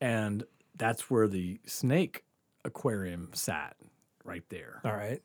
and 0.00 0.44
that's 0.76 1.10
where 1.10 1.26
the 1.28 1.58
snake 1.66 2.24
aquarium 2.64 3.30
sat 3.34 3.76
right 4.24 4.42
there 4.48 4.80
All 4.84 4.92
right. 4.92 5.20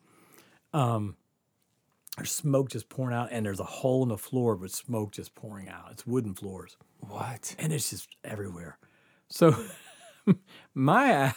Um, 0.73 1.15
there's 2.17 2.31
smoke 2.31 2.69
just 2.69 2.89
pouring 2.89 3.15
out, 3.15 3.29
and 3.31 3.45
there's 3.45 3.59
a 3.61 3.63
hole 3.65 4.03
in 4.03 4.09
the 4.09 4.17
floor 4.17 4.55
with 4.55 4.71
smoke 4.71 5.11
just 5.11 5.35
pouring 5.35 5.69
out. 5.69 5.89
It's 5.91 6.05
wooden 6.05 6.33
floors, 6.35 6.75
What? 6.99 7.55
and 7.57 7.71
it's 7.71 7.89
just 7.91 8.09
everywhere. 8.23 8.77
So, 9.29 9.55
my, 10.73 11.33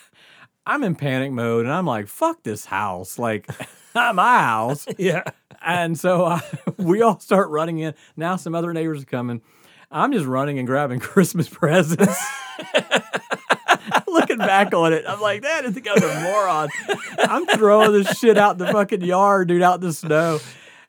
I'm 0.67 0.85
in 0.85 0.94
panic 0.94 1.32
mode, 1.32 1.64
and 1.64 1.75
I'm 1.75 1.87
like, 1.87 2.09
"Fuck 2.09 2.43
this 2.43 2.64
house!" 2.64 3.19
Like, 3.19 3.49
not 3.94 4.14
my 4.14 4.41
house. 4.41 4.87
Yeah. 4.99 5.23
And 5.64 5.97
so 5.97 6.25
I, 6.25 6.35
uh, 6.35 6.73
we 6.76 7.03
all 7.03 7.20
start 7.20 7.49
running 7.50 7.79
in. 7.79 7.94
Now 8.17 8.35
some 8.35 8.53
other 8.55 8.73
neighbors 8.73 9.03
are 9.03 9.06
coming. 9.06 9.43
I'm 9.93 10.12
just 10.12 10.26
running 10.26 10.59
and 10.59 10.67
grabbing 10.67 10.99
Christmas 10.99 11.49
presents. 11.49 12.19
Looking 14.09 14.38
back 14.38 14.75
on 14.75 14.93
it, 14.93 15.05
I'm 15.06 15.20
like, 15.20 15.43
that 15.43 15.64
is 15.64 15.75
the 15.75 15.81
guy's 15.81 16.03
a 16.03 16.20
moron. 16.20 16.69
I'm 17.19 17.47
throwing 17.47 17.93
this 17.93 18.19
shit 18.19 18.37
out 18.37 18.58
the 18.58 18.67
fucking 18.73 19.03
yard, 19.03 19.49
dude, 19.49 19.62
out 19.62 19.76
in 19.76 19.87
the 19.87 19.93
snow. 19.93 20.41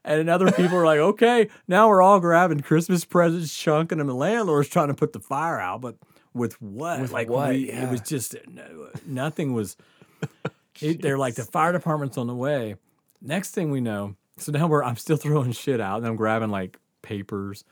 And 0.04 0.30
other 0.30 0.52
people 0.52 0.78
are 0.78 0.86
like, 0.86 1.00
okay, 1.00 1.50
now 1.68 1.88
we're 1.88 2.02
all 2.02 2.20
grabbing 2.20 2.62
Christmas 2.62 3.06
presents, 3.06 3.56
chunking 3.56 4.00
them. 4.00 4.08
The 4.08 4.16
landlord's 4.16 4.70
trying 4.70 4.88
to 4.90 4.94
put 4.94 5.14
the 5.14 5.20
fire 5.20 5.60
out, 5.60 5.82
but 5.82 5.96
with 6.34 6.62
what? 6.62 7.02
With 7.02 7.12
like 7.12 7.30
what? 7.30 7.50
we- 7.50 7.70
it 7.70 7.90
was 7.90 8.02
just 8.02 8.36
no, 8.48 8.90
nothing 9.06 9.54
was. 9.54 9.78
it- 10.82 11.02
they're 11.02 11.18
like 11.18 11.36
the 11.36 11.44
fire 11.44 11.72
department's 11.72 12.18
on 12.18 12.28
the 12.28 12.36
way. 12.36 12.76
Next 13.22 13.52
thing 13.52 13.72
we 13.72 13.82
know, 13.82 14.16
so 14.38 14.52
now 14.52 14.68
we're 14.68 14.84
I'm 14.84 14.98
still 14.98 15.18
throwing 15.24 15.52
shit 15.52 15.80
out, 15.80 15.98
and 15.98 16.08
I'm 16.08 16.16
grabbing 16.16 16.50
like 16.50 16.80
papers, 17.02 17.64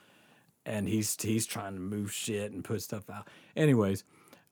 and 0.66 0.88
he's 0.88 1.16
he's 1.22 1.46
trying 1.46 1.74
to 1.74 1.80
move 1.80 2.14
shit 2.14 2.52
and 2.52 2.64
put 2.64 2.82
stuff 2.82 3.10
out. 3.10 3.28
Anyways, 3.56 4.04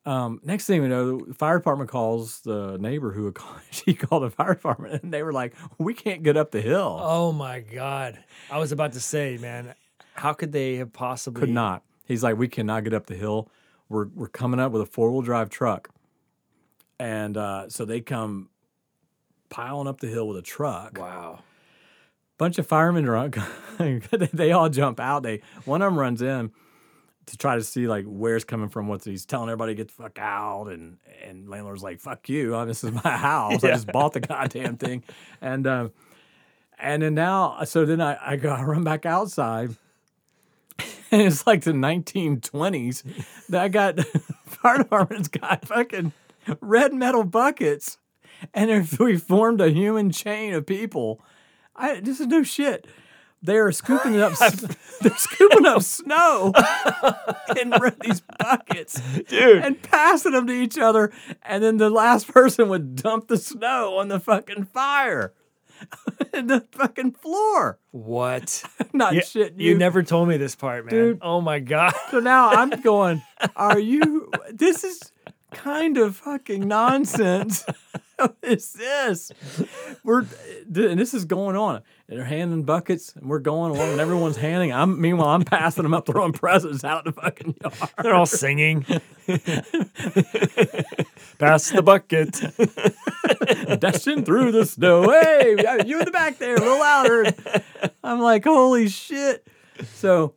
um, 0.05 0.39
next 0.43 0.65
thing 0.65 0.81
we 0.81 0.87
know, 0.87 1.19
the 1.19 1.33
fire 1.33 1.57
department 1.57 1.89
calls 1.89 2.41
the 2.41 2.77
neighbor 2.79 3.11
who 3.11 3.31
called, 3.31 3.59
she 3.71 3.93
called 3.93 4.23
the 4.23 4.29
fire 4.29 4.55
department, 4.55 5.03
and 5.03 5.13
they 5.13 5.23
were 5.23 5.33
like, 5.33 5.53
"We 5.77 5.93
can't 5.93 6.23
get 6.23 6.35
up 6.37 6.51
the 6.51 6.61
hill. 6.61 6.97
Oh 7.01 7.31
my 7.31 7.59
God. 7.59 8.17
I 8.51 8.57
was 8.59 8.71
about 8.71 8.93
to 8.93 8.99
say, 8.99 9.37
man, 9.37 9.73
how 10.13 10.33
could 10.33 10.51
they 10.51 10.75
have 10.77 10.91
possibly 10.93 11.41
Could 11.41 11.49
not." 11.49 11.83
He's 12.05 12.23
like, 12.23 12.37
"We 12.37 12.47
cannot 12.47 12.83
get 12.85 12.93
up 12.93 13.05
the 13.05 13.15
hill. 13.15 13.49
We're 13.89 14.07
we're 14.13 14.27
coming 14.29 14.59
up 14.59 14.71
with 14.71 14.81
a 14.81 14.85
four 14.85 15.11
wheel 15.11 15.21
drive 15.21 15.49
truck." 15.49 15.89
And 16.99 17.37
uh, 17.37 17.69
so 17.69 17.85
they 17.85 18.01
come 18.01 18.49
piling 19.49 19.87
up 19.87 19.99
the 19.99 20.07
hill 20.07 20.27
with 20.27 20.37
a 20.37 20.41
truck. 20.41 20.97
Wow. 20.97 21.39
bunch 22.37 22.57
of 22.59 22.67
firemen 22.67 23.07
on, 23.09 23.33
they 24.33 24.51
all 24.51 24.69
jump 24.69 24.99
out. 24.99 25.23
They 25.23 25.41
one 25.65 25.81
of 25.81 25.91
them 25.91 25.99
runs 25.99 26.21
in 26.21 26.51
to 27.27 27.37
try 27.37 27.55
to 27.55 27.63
see 27.63 27.87
like 27.87 28.05
where 28.05 28.35
it's 28.35 28.45
coming 28.45 28.69
from. 28.69 28.87
What's 28.87 29.05
he's 29.05 29.25
telling 29.25 29.49
everybody 29.49 29.73
to 29.73 29.77
get 29.77 29.87
the 29.87 29.93
fuck 30.03 30.19
out, 30.19 30.67
and 30.67 30.97
and 31.23 31.49
landlord's 31.49 31.83
like 31.83 31.99
fuck 31.99 32.27
you. 32.29 32.55
uh, 32.55 32.65
This 32.65 32.83
is 32.83 32.91
my 32.91 33.15
house. 33.17 33.63
I 33.63 33.69
just 33.71 33.87
bought 33.87 34.13
the 34.13 34.19
goddamn 34.19 34.77
thing, 34.77 35.03
and 35.41 35.65
um, 35.65 35.91
and 36.77 37.01
then 37.01 37.15
now 37.15 37.63
so 37.63 37.85
then 37.85 38.01
I 38.01 38.17
I 38.21 38.35
go 38.35 38.49
I 38.49 38.63
run 38.63 38.83
back 38.83 39.05
outside. 39.05 39.75
And 41.11 41.21
it's 41.21 41.45
like 41.47 41.63
the 41.63 41.71
1920s. 41.71 43.03
That 43.49 43.61
I 43.61 43.67
got 43.67 43.99
fire 44.45 44.77
department's 44.77 45.27
got 45.27 45.67
fucking 45.67 46.13
red 46.61 46.93
metal 46.93 47.23
buckets, 47.23 47.97
and 48.53 48.69
if 48.69 48.99
we 48.99 49.17
formed 49.17 49.61
a 49.61 49.69
human 49.69 50.11
chain 50.11 50.53
of 50.53 50.65
people. 50.65 51.21
I 51.75 51.99
this 51.99 52.19
is 52.19 52.27
no 52.27 52.43
shit. 52.43 52.87
They're 53.41 53.71
scooping 53.71 54.15
it 54.15 54.19
up. 54.19 54.33
they're 54.37 55.15
scooping 55.15 55.65
up 55.65 55.81
snow 55.81 56.51
in 57.57 57.73
these 58.01 58.21
buckets, 58.37 58.99
Dude. 59.29 59.63
and 59.63 59.81
passing 59.81 60.33
them 60.33 60.45
to 60.47 60.53
each 60.53 60.77
other. 60.77 61.13
And 61.43 61.63
then 61.63 61.77
the 61.77 61.89
last 61.89 62.27
person 62.27 62.67
would 62.67 62.97
dump 62.97 63.29
the 63.29 63.37
snow 63.37 63.95
on 63.97 64.09
the 64.09 64.19
fucking 64.19 64.65
fire, 64.65 65.33
the 66.31 66.65
fucking 66.71 67.11
floor. 67.13 67.79
What? 67.91 68.63
Not 68.93 69.13
You, 69.13 69.21
shit. 69.21 69.53
you 69.57 69.77
never 69.77 70.03
told 70.03 70.27
me 70.29 70.37
this 70.37 70.55
part, 70.55 70.85
man. 70.85 70.93
Dude. 70.93 71.19
Oh 71.21 71.41
my 71.41 71.59
God. 71.59 71.93
So 72.11 72.19
now 72.19 72.49
I'm 72.49 72.69
going. 72.81 73.21
Are 73.55 73.79
you? 73.79 74.31
This 74.51 74.83
is 74.83 75.11
kind 75.51 75.97
of 75.97 76.15
fucking 76.15 76.67
nonsense 76.67 77.65
is 78.41 78.73
this? 78.73 79.31
We're 80.03 80.19
and 80.21 80.99
this 80.99 81.13
is 81.13 81.25
going 81.25 81.55
on. 81.55 81.81
And 82.07 82.17
they're 82.17 82.25
handing 82.25 82.63
buckets, 82.63 83.13
and 83.15 83.29
we're 83.29 83.39
going 83.39 83.71
along, 83.71 83.91
and 83.91 83.99
everyone's 83.99 84.37
handing. 84.37 84.73
I'm 84.73 84.99
meanwhile, 84.99 85.29
I'm 85.29 85.43
passing 85.43 85.83
them 85.83 85.93
up, 85.93 86.07
throwing 86.07 86.33
presents 86.33 86.83
out 86.83 87.05
the 87.05 87.11
fucking 87.11 87.55
yard. 87.61 87.73
They're 88.01 88.15
all 88.15 88.25
singing. 88.25 88.81
Pass 91.37 91.69
the 91.69 91.81
bucket. 91.83 92.41
dashing 93.79 94.23
through 94.25 94.51
the 94.51 94.65
snow. 94.65 95.09
Hey, 95.09 95.55
you 95.85 95.99
in 95.99 96.05
the 96.05 96.11
back 96.11 96.37
there, 96.37 96.55
a 96.55 96.59
little 96.59 96.79
louder. 96.79 97.25
I'm 98.03 98.19
like, 98.19 98.43
holy 98.43 98.89
shit. 98.89 99.47
So, 99.95 100.33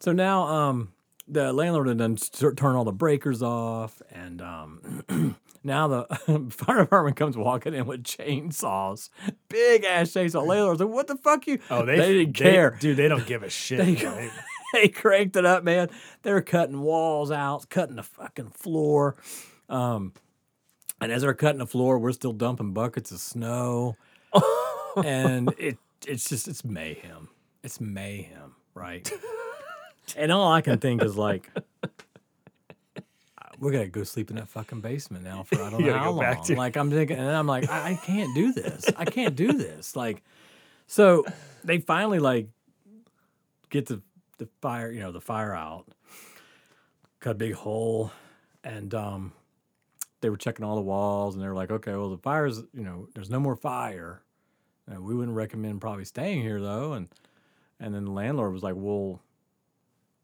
so 0.00 0.12
now, 0.12 0.42
um, 0.46 0.92
the 1.28 1.52
landlord 1.52 1.88
had 1.88 1.98
done 1.98 2.16
turn 2.16 2.74
all 2.76 2.84
the 2.84 2.92
breakers 2.92 3.42
off, 3.42 4.02
and 4.10 4.42
um, 4.42 5.36
now 5.64 5.86
the 5.88 6.50
fire 6.56 6.78
department 6.80 7.16
comes 7.16 7.36
walking 7.36 7.72
in 7.74 7.86
with 7.86 8.02
chainsaws, 8.02 9.10
big 9.48 9.84
ass 9.84 10.10
chainsaw. 10.10 10.44
Landlord's 10.44 10.80
like, 10.80 10.88
"What 10.90 11.06
the 11.06 11.16
fuck 11.16 11.46
you?" 11.46 11.60
Oh, 11.70 11.84
they, 11.86 11.96
didn't 11.96 12.36
they- 12.36 12.50
care. 12.50 12.76
dude. 12.80 12.96
They 12.96 13.06
don't 13.08 13.26
give 13.26 13.42
a 13.42 13.50
shit. 13.50 13.78
They- 13.78 13.94
They- 13.94 14.30
they 14.72 14.86
cranked 14.86 15.34
it 15.34 15.44
up, 15.44 15.64
man. 15.64 15.88
They 16.22 16.32
were 16.32 16.42
cutting 16.42 16.80
walls 16.80 17.32
out, 17.32 17.68
cutting 17.70 17.96
the 17.96 18.04
fucking 18.04 18.50
floor. 18.50 19.16
Um, 19.68 20.12
and 21.00 21.10
as 21.12 21.22
they're 21.22 21.34
cutting 21.34 21.58
the 21.58 21.66
floor, 21.66 21.98
we're 21.98 22.12
still 22.12 22.32
dumping 22.32 22.72
buckets 22.72 23.10
of 23.12 23.18
snow. 23.20 23.96
and 25.04 25.54
it 25.58 25.78
it's 26.06 26.28
just 26.28 26.48
it's 26.48 26.64
mayhem. 26.64 27.28
It's 27.62 27.80
mayhem, 27.80 28.54
right? 28.74 29.10
and 30.16 30.32
all 30.32 30.50
I 30.52 30.60
can 30.60 30.78
think 30.78 31.02
is 31.02 31.16
like 31.16 31.50
we're 33.58 33.72
gonna 33.72 33.88
go 33.88 34.04
sleep 34.04 34.30
in 34.30 34.36
that 34.36 34.48
fucking 34.48 34.80
basement 34.80 35.24
now 35.24 35.42
for 35.42 35.62
I 35.62 35.70
don't 35.70 35.84
know 35.86 35.98
how 35.98 36.10
long. 36.12 36.42
to- 36.44 36.56
Like 36.56 36.76
I'm 36.76 36.90
thinking, 36.90 37.18
and 37.18 37.28
I'm 37.30 37.46
like, 37.46 37.68
I, 37.68 37.90
I 37.92 37.94
can't 37.94 38.34
do 38.34 38.52
this. 38.52 38.86
I 38.96 39.04
can't 39.04 39.36
do 39.36 39.52
this. 39.52 39.94
Like, 39.96 40.22
so 40.86 41.24
they 41.64 41.78
finally 41.78 42.18
like 42.18 42.48
get 43.68 43.86
the 43.86 44.00
the 44.38 44.48
fire, 44.62 44.90
you 44.90 45.00
know, 45.00 45.12
the 45.12 45.20
fire 45.20 45.54
out, 45.54 45.84
cut 47.20 47.32
a 47.32 47.34
big 47.34 47.52
hole, 47.52 48.10
and 48.64 48.94
um, 48.94 49.32
they 50.20 50.30
were 50.30 50.36
checking 50.36 50.64
all 50.64 50.76
the 50.76 50.82
walls, 50.82 51.34
and 51.34 51.42
they 51.42 51.48
were 51.48 51.54
like, 51.54 51.70
okay, 51.70 51.92
well 51.92 52.10
the 52.10 52.18
fire's, 52.18 52.58
you 52.74 52.84
know, 52.84 53.08
there's 53.14 53.30
no 53.30 53.40
more 53.40 53.56
fire. 53.56 54.22
Uh, 54.90 55.00
we 55.00 55.14
wouldn't 55.14 55.36
recommend 55.36 55.80
probably 55.80 56.04
staying 56.04 56.42
here 56.42 56.60
though, 56.60 56.92
and 56.94 57.08
and 57.78 57.94
then 57.94 58.04
the 58.04 58.10
landlord 58.10 58.52
was 58.52 58.62
like, 58.62 58.74
well, 58.76 59.20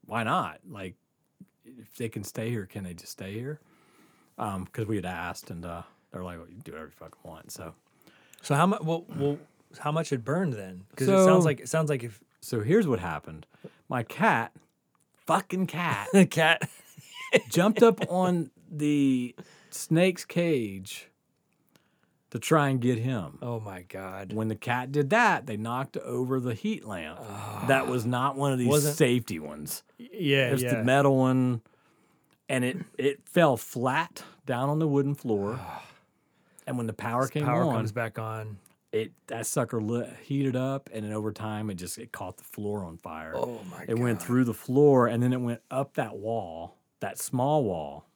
why 0.07 0.23
not? 0.23 0.61
Like, 0.69 0.95
if 1.65 1.97
they 1.97 2.09
can 2.09 2.23
stay 2.25 2.51
here, 2.51 2.67
can 2.67 2.85
they 2.85 2.95
just 2.95 3.13
stay 3.13 3.33
here? 3.33 3.61
Um, 4.39 4.65
because 4.65 4.87
we 4.87 4.97
had 4.97 5.07
asked, 5.07 5.51
and 5.51 5.65
uh, 5.65 5.83
they're 6.13 6.23
like, 6.23 6.39
well, 6.39 6.47
you 6.47 6.55
can 6.55 6.63
do 6.63 6.73
whatever 6.73 6.89
you 6.89 6.97
fucking 6.97 7.19
want. 7.23 7.51
So, 7.51 7.75
so 8.43 8.55
how 8.55 8.67
much? 8.67 8.83
Well, 8.83 9.05
well, 9.17 9.39
how 9.79 9.93
much 9.93 10.11
had 10.11 10.25
burned 10.25 10.53
then? 10.53 10.85
Because 10.91 11.09
it 11.09 11.25
sounds 11.25 11.45
like 11.45 11.61
it 11.61 11.69
sounds 11.69 11.89
like 11.89 12.05
if 12.05 12.21
so 12.41 12.61
here's 12.61 12.87
what 12.87 13.01
happened. 13.01 13.47
My 13.89 14.03
cat, 14.03 14.53
fucking 15.27 15.67
cat, 15.67 16.09
the 16.13 16.27
cat. 16.31 16.69
jumped 17.51 17.83
up 17.83 18.01
on 18.11 18.51
the 18.71 19.35
snake's 19.77 20.25
cage 20.25 21.11
to 22.31 22.39
try 22.39 22.69
and 22.69 22.81
get 22.81 22.99
him. 22.99 23.39
Oh 23.41 23.61
my 23.61 23.83
god. 23.83 24.33
When 24.33 24.49
the 24.49 24.57
cat 24.57 24.91
did 24.93 25.11
that, 25.11 25.47
they 25.47 25.57
knocked 25.57 25.97
over 25.99 26.41
the 26.41 26.55
heat 26.55 26.85
lamp. 26.85 27.21
that 27.69 27.87
was 27.87 28.05
ah. 28.05 28.09
not 28.09 28.37
one 28.37 28.53
of 28.53 28.59
these 28.59 28.69
Wasn't- 28.69 28.97
safety 28.97 29.39
ones. 29.39 29.83
Yeah, 29.99 30.51
It's 30.51 30.63
yeah. 30.63 30.77
the 30.77 30.85
metal 30.85 31.17
one, 31.17 31.63
and 32.49 32.65
it 32.65 32.79
it 32.99 33.21
fell 33.29 33.57
flat 33.57 34.23
down 34.45 34.69
on 34.69 34.79
the 34.79 34.89
wooden 34.89 35.15
floor. 35.15 35.59
Ah. 35.61 35.85
and 36.67 36.77
when 36.77 36.87
the 36.87 36.93
power 36.93 37.29
came 37.29 37.45
Power 37.45 37.63
on, 37.65 37.75
comes 37.77 37.93
back 37.93 38.19
on. 38.19 38.59
it 38.93 39.13
that 39.29 39.47
sucker 39.47 39.81
lit, 39.81 40.09
heated 40.23 40.57
up, 40.57 40.91
and 40.93 41.05
then 41.05 41.13
over 41.13 41.33
time 41.33 41.71
it 41.71 41.75
just 41.75 41.97
it 41.99 42.11
caught 42.13 42.37
the 42.39 42.45
floor 42.45 42.85
on 42.85 42.97
fire. 42.99 43.33
Oh 43.37 43.61
my 43.71 43.79
god. 43.79 43.87
It 43.89 43.99
went 43.99 44.21
through 44.21 44.45
the 44.45 44.55
floor 44.55 45.07
and 45.07 45.23
then 45.23 45.33
it 45.33 45.41
went 45.41 45.61
up 45.71 45.95
that 45.95 46.17
wall, 46.17 46.77
that 47.01 47.19
small 47.19 47.63
wall, 47.65 48.07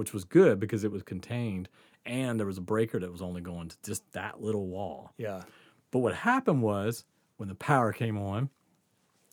which 0.00 0.14
was 0.14 0.24
good 0.24 0.58
because 0.58 0.82
it 0.82 0.90
was 0.90 1.02
contained. 1.02 1.68
And 2.06 2.40
there 2.40 2.46
was 2.46 2.56
a 2.56 2.62
breaker 2.62 2.98
that 2.98 3.12
was 3.12 3.20
only 3.20 3.42
going 3.42 3.68
to 3.68 3.76
just 3.84 4.10
that 4.12 4.40
little 4.40 4.66
wall. 4.66 5.12
Yeah. 5.18 5.42
But 5.90 5.98
what 5.98 6.14
happened 6.14 6.62
was 6.62 7.04
when 7.36 7.50
the 7.50 7.54
power 7.54 7.92
came 7.92 8.16
on 8.16 8.48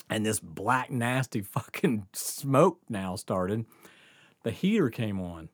and 0.10 0.26
this 0.26 0.42
black, 0.42 0.92
nasty 0.92 1.40
fucking 1.42 2.08
smoke 2.12 2.82
now 2.90 3.16
started, 3.16 3.66
the 4.44 4.52
heater 4.52 4.90
came 4.90 5.22
on. 5.22 5.48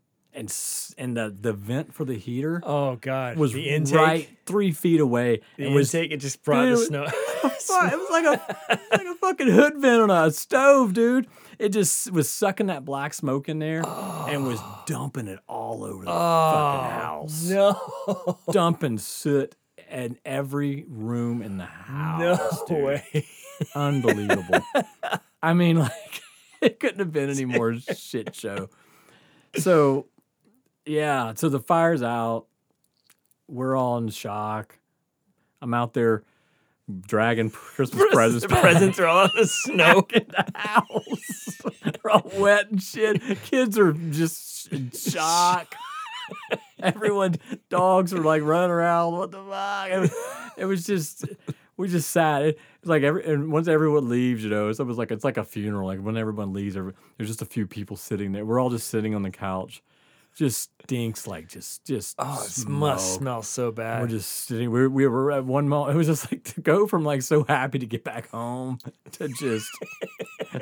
And, 0.98 1.18
and 1.18 1.18
the, 1.18 1.36
the 1.40 1.54
vent 1.54 1.94
for 1.94 2.06
the 2.06 2.18
heater 2.18 2.62
Oh 2.64 2.96
god. 2.96 3.38
was 3.38 3.54
the 3.54 3.70
intake. 3.70 3.96
right 3.96 4.30
three 4.46 4.72
feet 4.72 5.00
away. 5.00 5.42
The 5.58 5.66
and 5.66 5.76
was 5.76 5.94
intake. 5.94 6.12
It 6.12 6.18
just 6.18 6.44
brought 6.44 6.70
the 6.70 6.78
snow. 6.78 7.08
It 7.76 7.98
was 7.98 8.10
like 8.12 8.26
a 8.26 8.78
like 8.92 9.08
a 9.08 9.16
fucking 9.16 9.50
hood 9.50 9.78
vent 9.78 10.02
on 10.02 10.12
a 10.12 10.32
stove, 10.32 10.94
dude. 10.94 11.28
It 11.60 11.70
just 11.70 12.12
was 12.12 12.30
sucking 12.30 12.68
that 12.68 12.86
black 12.86 13.14
smoke 13.14 13.50
in 13.50 13.60
there 13.60 13.84
and 13.86 14.46
was 14.46 14.60
oh. 14.62 14.84
dumping 14.86 15.28
it 15.28 15.40
all 15.48 15.84
over 15.84 16.06
the 16.06 16.12
fucking 16.12 16.12
oh, 16.12 17.00
house. 17.02 17.44
no. 17.50 18.40
Dumping 18.52 18.98
soot 18.98 19.56
in 19.90 20.18
every 20.26 20.86
room 20.88 21.42
in 21.42 21.58
the 21.58 21.66
house. 21.66 22.20
No 22.20 22.66
dude. 22.68 22.84
way. 22.84 23.28
Unbelievable. 23.76 24.60
I 25.42 25.54
mean, 25.54 25.80
like 25.80 26.22
it 26.62 26.80
couldn't 26.80 27.00
have 27.00 27.12
been 27.12 27.30
any 27.30 27.46
more 27.46 27.74
shit 27.80 28.36
show. 28.36 28.70
So 29.56 30.08
yeah, 30.86 31.34
so 31.36 31.50
the 31.50 31.60
fire's 31.60 32.04
out. 32.04 32.46
We're 33.48 33.76
all 33.76 33.98
in 33.98 34.10
shock. 34.10 34.78
I'm 35.62 35.74
out 35.74 35.94
there 35.94 36.24
dragging 37.00 37.50
Christmas 37.50 38.06
presents 38.12 38.46
presents 38.46 39.00
are 39.00 39.08
all 39.08 39.26
in 39.26 39.32
the 39.36 39.48
snow. 39.48 40.08
in 40.14 40.26
the 40.28 40.46
house. 40.56 41.62
They're 41.84 42.12
all 42.12 42.30
wet 42.36 42.72
and 42.72 42.82
shit. 42.82 43.22
Kids 43.44 43.78
are 43.78 43.94
just 43.94 44.72
in 44.72 44.92
shock. 44.92 45.74
Everyone, 46.80 47.36
dogs 47.70 48.14
were 48.14 48.22
like 48.22 48.42
running 48.44 48.72
around. 48.72 49.14
What 49.14 49.32
the 49.32 49.44
fuck? 49.44 49.90
It 49.90 50.00
was, 50.00 50.14
it 50.58 50.66
was 50.66 50.86
just, 50.86 51.26
we 51.78 51.88
just 51.88 52.10
sat. 52.10 52.44
It 52.44 52.60
was 52.82 52.90
like 52.90 53.04
every, 53.04 53.26
and 53.26 53.52
once 53.52 53.68
everyone 53.68 54.10
leaves, 54.10 54.44
you 54.44 54.50
know, 54.50 54.68
it's 54.68 54.80
almost 54.80 55.00
like 55.00 55.12
it's 55.12 55.24
like 55.24 55.38
a 55.38 55.44
funeral. 55.44 55.88
Like 55.88 56.00
when 56.00 56.18
everyone 56.18 56.52
leaves, 56.54 56.76
every, 56.76 56.94
there's 57.18 57.30
just 57.30 57.42
a 57.42 57.46
few 57.46 57.68
people 57.68 57.96
sitting 57.96 58.34
there. 58.34 58.46
We're 58.46 58.60
all 58.60 58.70
just 58.70 58.90
sitting 58.90 59.16
on 59.16 59.22
the 59.22 59.32
couch. 59.32 59.82
Just 60.36 60.72
stinks 60.84 61.28
like 61.28 61.48
just, 61.48 61.86
just. 61.86 62.16
Oh, 62.18 62.44
it 62.44 62.68
must 62.68 63.16
smell 63.16 63.44
so 63.44 63.72
bad. 63.72 64.02
We're 64.02 64.08
just 64.08 64.32
sitting. 64.32 64.72
We, 64.72 64.88
we 64.88 65.08
were 65.08 65.32
at 65.32 65.46
one 65.46 65.70
moment. 65.70 65.94
It 65.94 65.98
was 65.98 66.08
just 66.08 66.32
like 66.32 66.44
to 66.56 66.62
go 66.62 66.88
from 66.88 67.04
like 67.04 67.22
so 67.22 67.44
happy 67.44 67.78
to 67.80 67.86
get 67.86 68.04
back 68.04 68.30
home 68.32 68.80
to 69.12 69.28
just 69.28 69.70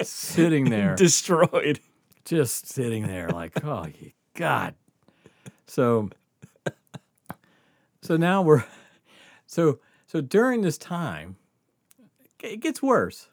sitting 0.04 0.70
there, 0.70 0.96
destroyed. 0.96 1.80
just 2.25 2.68
sitting 2.68 3.08
there, 3.08 3.30
like 3.30 3.54
oh 3.63 3.88
ye- 4.00 4.13
God. 4.34 4.75
So, 5.68 6.10
so 8.01 8.18
now 8.18 8.42
we're, 8.42 8.66
so 9.46 9.80
so 10.08 10.20
during 10.20 10.62
this 10.62 10.78
time, 10.78 11.38
it 12.44 12.60
gets 12.60 12.82
worse. 12.82 13.30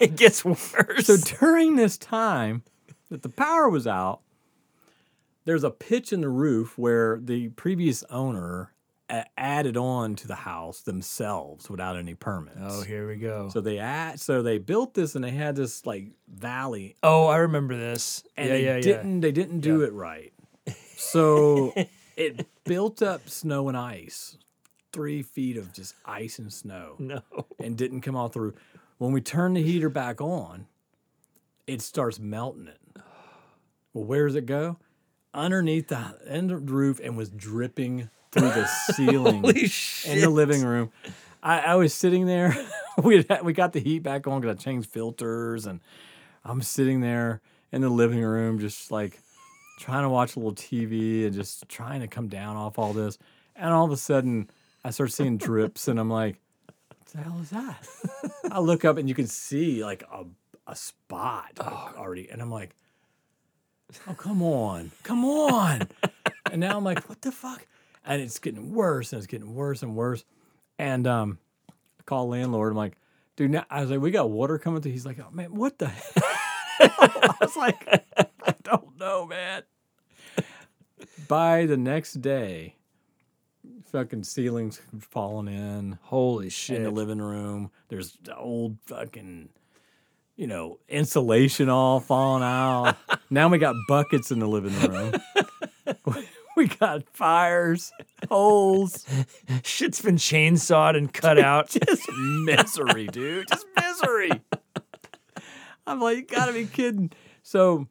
It 0.00 0.16
gets 0.16 0.42
worse. 0.44 1.06
So 1.06 1.16
during 1.38 1.76
this 1.76 1.98
time 1.98 2.62
that 3.10 3.22
the 3.22 3.28
power 3.28 3.68
was 3.68 3.86
out, 3.86 4.20
there's 5.46 5.64
a 5.64 5.70
pitch 5.70 6.12
in 6.12 6.20
the 6.20 6.28
roof 6.28 6.76
where 6.76 7.18
the 7.22 7.48
previous 7.50 8.04
owner 8.10 8.72
added 9.38 9.76
on 9.76 10.16
to 10.16 10.26
the 10.26 10.34
house 10.34 10.80
themselves 10.80 11.70
without 11.70 11.96
any 11.96 12.14
permits. 12.14 12.58
oh, 12.60 12.82
here 12.82 13.06
we 13.06 13.14
go. 13.14 13.48
So 13.52 13.60
they 13.60 13.78
add, 13.78 14.20
so 14.20 14.42
they 14.42 14.58
built 14.58 14.94
this 14.94 15.14
and 15.14 15.24
they 15.24 15.30
had 15.30 15.54
this 15.54 15.86
like 15.86 16.08
valley 16.28 16.96
oh, 17.02 17.26
I 17.26 17.38
remember 17.38 17.76
this. 17.76 18.24
and 18.36 18.48
yeah, 18.48 18.54
they 18.54 18.64
yeah, 18.64 18.80
didn't 18.80 19.20
they 19.20 19.32
didn't 19.32 19.60
do 19.60 19.82
it 19.82 19.92
right. 19.92 20.32
So 20.96 21.72
it 22.16 22.46
built 22.64 23.00
up 23.00 23.28
snow 23.28 23.68
and 23.68 23.76
ice, 23.76 24.36
three 24.92 25.22
feet 25.22 25.56
of 25.56 25.72
just 25.72 25.94
ice 26.04 26.40
and 26.40 26.52
snow. 26.52 26.96
No. 26.98 27.22
and 27.60 27.76
didn't 27.76 28.00
come 28.00 28.16
out 28.16 28.32
through. 28.32 28.54
When 28.98 29.12
we 29.12 29.20
turn 29.20 29.54
the 29.54 29.62
heater 29.62 29.90
back 29.90 30.20
on, 30.20 30.66
it 31.68 31.80
starts 31.82 32.18
melting 32.18 32.66
it. 32.66 32.80
Well, 33.92 34.04
where 34.04 34.26
does 34.26 34.34
it 34.34 34.46
go? 34.46 34.78
Underneath 35.36 35.88
the 35.88 36.16
end 36.26 36.50
of 36.50 36.66
the 36.66 36.72
roof 36.72 36.98
and 37.02 37.16
was 37.16 37.28
dripping 37.28 38.08
through 38.32 38.48
the 38.48 38.66
ceiling 38.66 39.44
in 40.06 40.20
the 40.20 40.30
living 40.30 40.64
room. 40.64 40.90
I, 41.42 41.60
I 41.60 41.74
was 41.76 41.94
sitting 41.94 42.26
there. 42.26 42.56
we 43.02 43.24
had, 43.28 43.44
we 43.44 43.52
got 43.52 43.72
the 43.72 43.80
heat 43.80 44.00
back 44.00 44.26
on 44.26 44.40
because 44.40 44.56
I 44.56 44.58
changed 44.58 44.88
filters, 44.88 45.66
and 45.66 45.80
I'm 46.44 46.62
sitting 46.62 47.00
there 47.02 47.40
in 47.70 47.82
the 47.82 47.88
living 47.88 48.22
room, 48.22 48.58
just 48.58 48.90
like 48.90 49.20
trying 49.78 50.02
to 50.02 50.08
watch 50.08 50.36
a 50.36 50.38
little 50.38 50.54
TV 50.54 51.26
and 51.26 51.34
just 51.34 51.68
trying 51.68 52.00
to 52.00 52.08
come 52.08 52.28
down 52.28 52.56
off 52.56 52.78
all 52.78 52.92
this. 52.92 53.18
And 53.54 53.72
all 53.72 53.84
of 53.84 53.92
a 53.92 53.96
sudden, 53.96 54.50
I 54.84 54.90
start 54.90 55.12
seeing 55.12 55.36
drips, 55.36 55.86
and 55.86 56.00
I'm 56.00 56.10
like, 56.10 56.40
"What 56.88 57.06
the 57.12 57.18
hell 57.18 57.38
is 57.40 57.50
that?" 57.50 57.86
I 58.50 58.58
look 58.60 58.84
up, 58.84 58.96
and 58.96 59.08
you 59.08 59.14
can 59.14 59.26
see 59.26 59.84
like 59.84 60.02
a 60.12 60.24
a 60.66 60.74
spot 60.74 61.52
like, 61.58 61.98
already, 61.98 62.28
and 62.30 62.40
I'm 62.40 62.50
like. 62.50 62.74
Oh 64.08 64.14
come 64.14 64.42
on, 64.42 64.90
come 65.02 65.24
on! 65.24 65.88
and 66.50 66.60
now 66.60 66.76
I'm 66.76 66.84
like, 66.84 67.08
what 67.08 67.22
the 67.22 67.32
fuck? 67.32 67.66
And 68.04 68.20
it's 68.22 68.38
getting 68.38 68.72
worse 68.72 69.12
and 69.12 69.18
it's 69.18 69.26
getting 69.26 69.54
worse 69.54 69.82
and 69.82 69.96
worse. 69.96 70.24
And 70.78 71.06
um, 71.06 71.38
I 71.70 72.02
call 72.04 72.28
landlord. 72.28 72.72
I'm 72.72 72.76
like, 72.76 72.96
dude, 73.36 73.50
now 73.50 73.64
I 73.70 73.80
was 73.80 73.90
like, 73.90 74.00
we 74.00 74.10
got 74.10 74.30
water 74.30 74.58
coming 74.58 74.80
through. 74.80 74.92
He's 74.92 75.06
like, 75.06 75.18
oh 75.20 75.30
man, 75.30 75.54
what 75.54 75.78
the 75.78 75.88
hell? 75.88 76.22
I 76.80 77.34
was 77.40 77.56
like, 77.56 77.86
I 78.18 78.54
don't 78.62 78.98
know, 78.98 79.26
man. 79.26 79.62
By 81.28 81.66
the 81.66 81.76
next 81.76 82.20
day, 82.20 82.76
fucking 83.90 84.24
ceilings 84.24 84.80
falling 85.00 85.48
in 85.48 85.98
Holy 86.02 86.50
shit. 86.50 86.76
in 86.76 86.82
the 86.84 86.90
living 86.90 87.18
room. 87.20 87.70
There's 87.88 88.18
the 88.22 88.36
old 88.36 88.76
fucking, 88.86 89.48
you 90.36 90.46
know, 90.46 90.78
insulation 90.88 91.68
all 91.68 92.00
falling 92.00 92.42
out. 92.42 92.96
now 93.30 93.48
we 93.48 93.58
got 93.58 93.74
buckets 93.88 94.30
in 94.30 94.38
the 94.38 94.46
living 94.46 94.78
room. 94.80 95.14
we 96.56 96.68
got 96.68 97.04
fires, 97.12 97.92
holes, 98.28 99.04
Shit's 99.62 100.00
been 100.00 100.16
chainsawed 100.16 100.96
and 100.96 101.12
cut 101.12 101.38
out. 101.38 101.70
just 101.70 102.02
misery, 102.18 103.06
dude. 103.06 103.46
Just 103.48 103.66
misery. 103.80 104.30
I'm 105.86 106.00
like, 106.00 106.16
you 106.16 106.24
gotta 106.24 106.52
be 106.52 106.66
kidding. 106.66 107.12
So, 107.42 107.86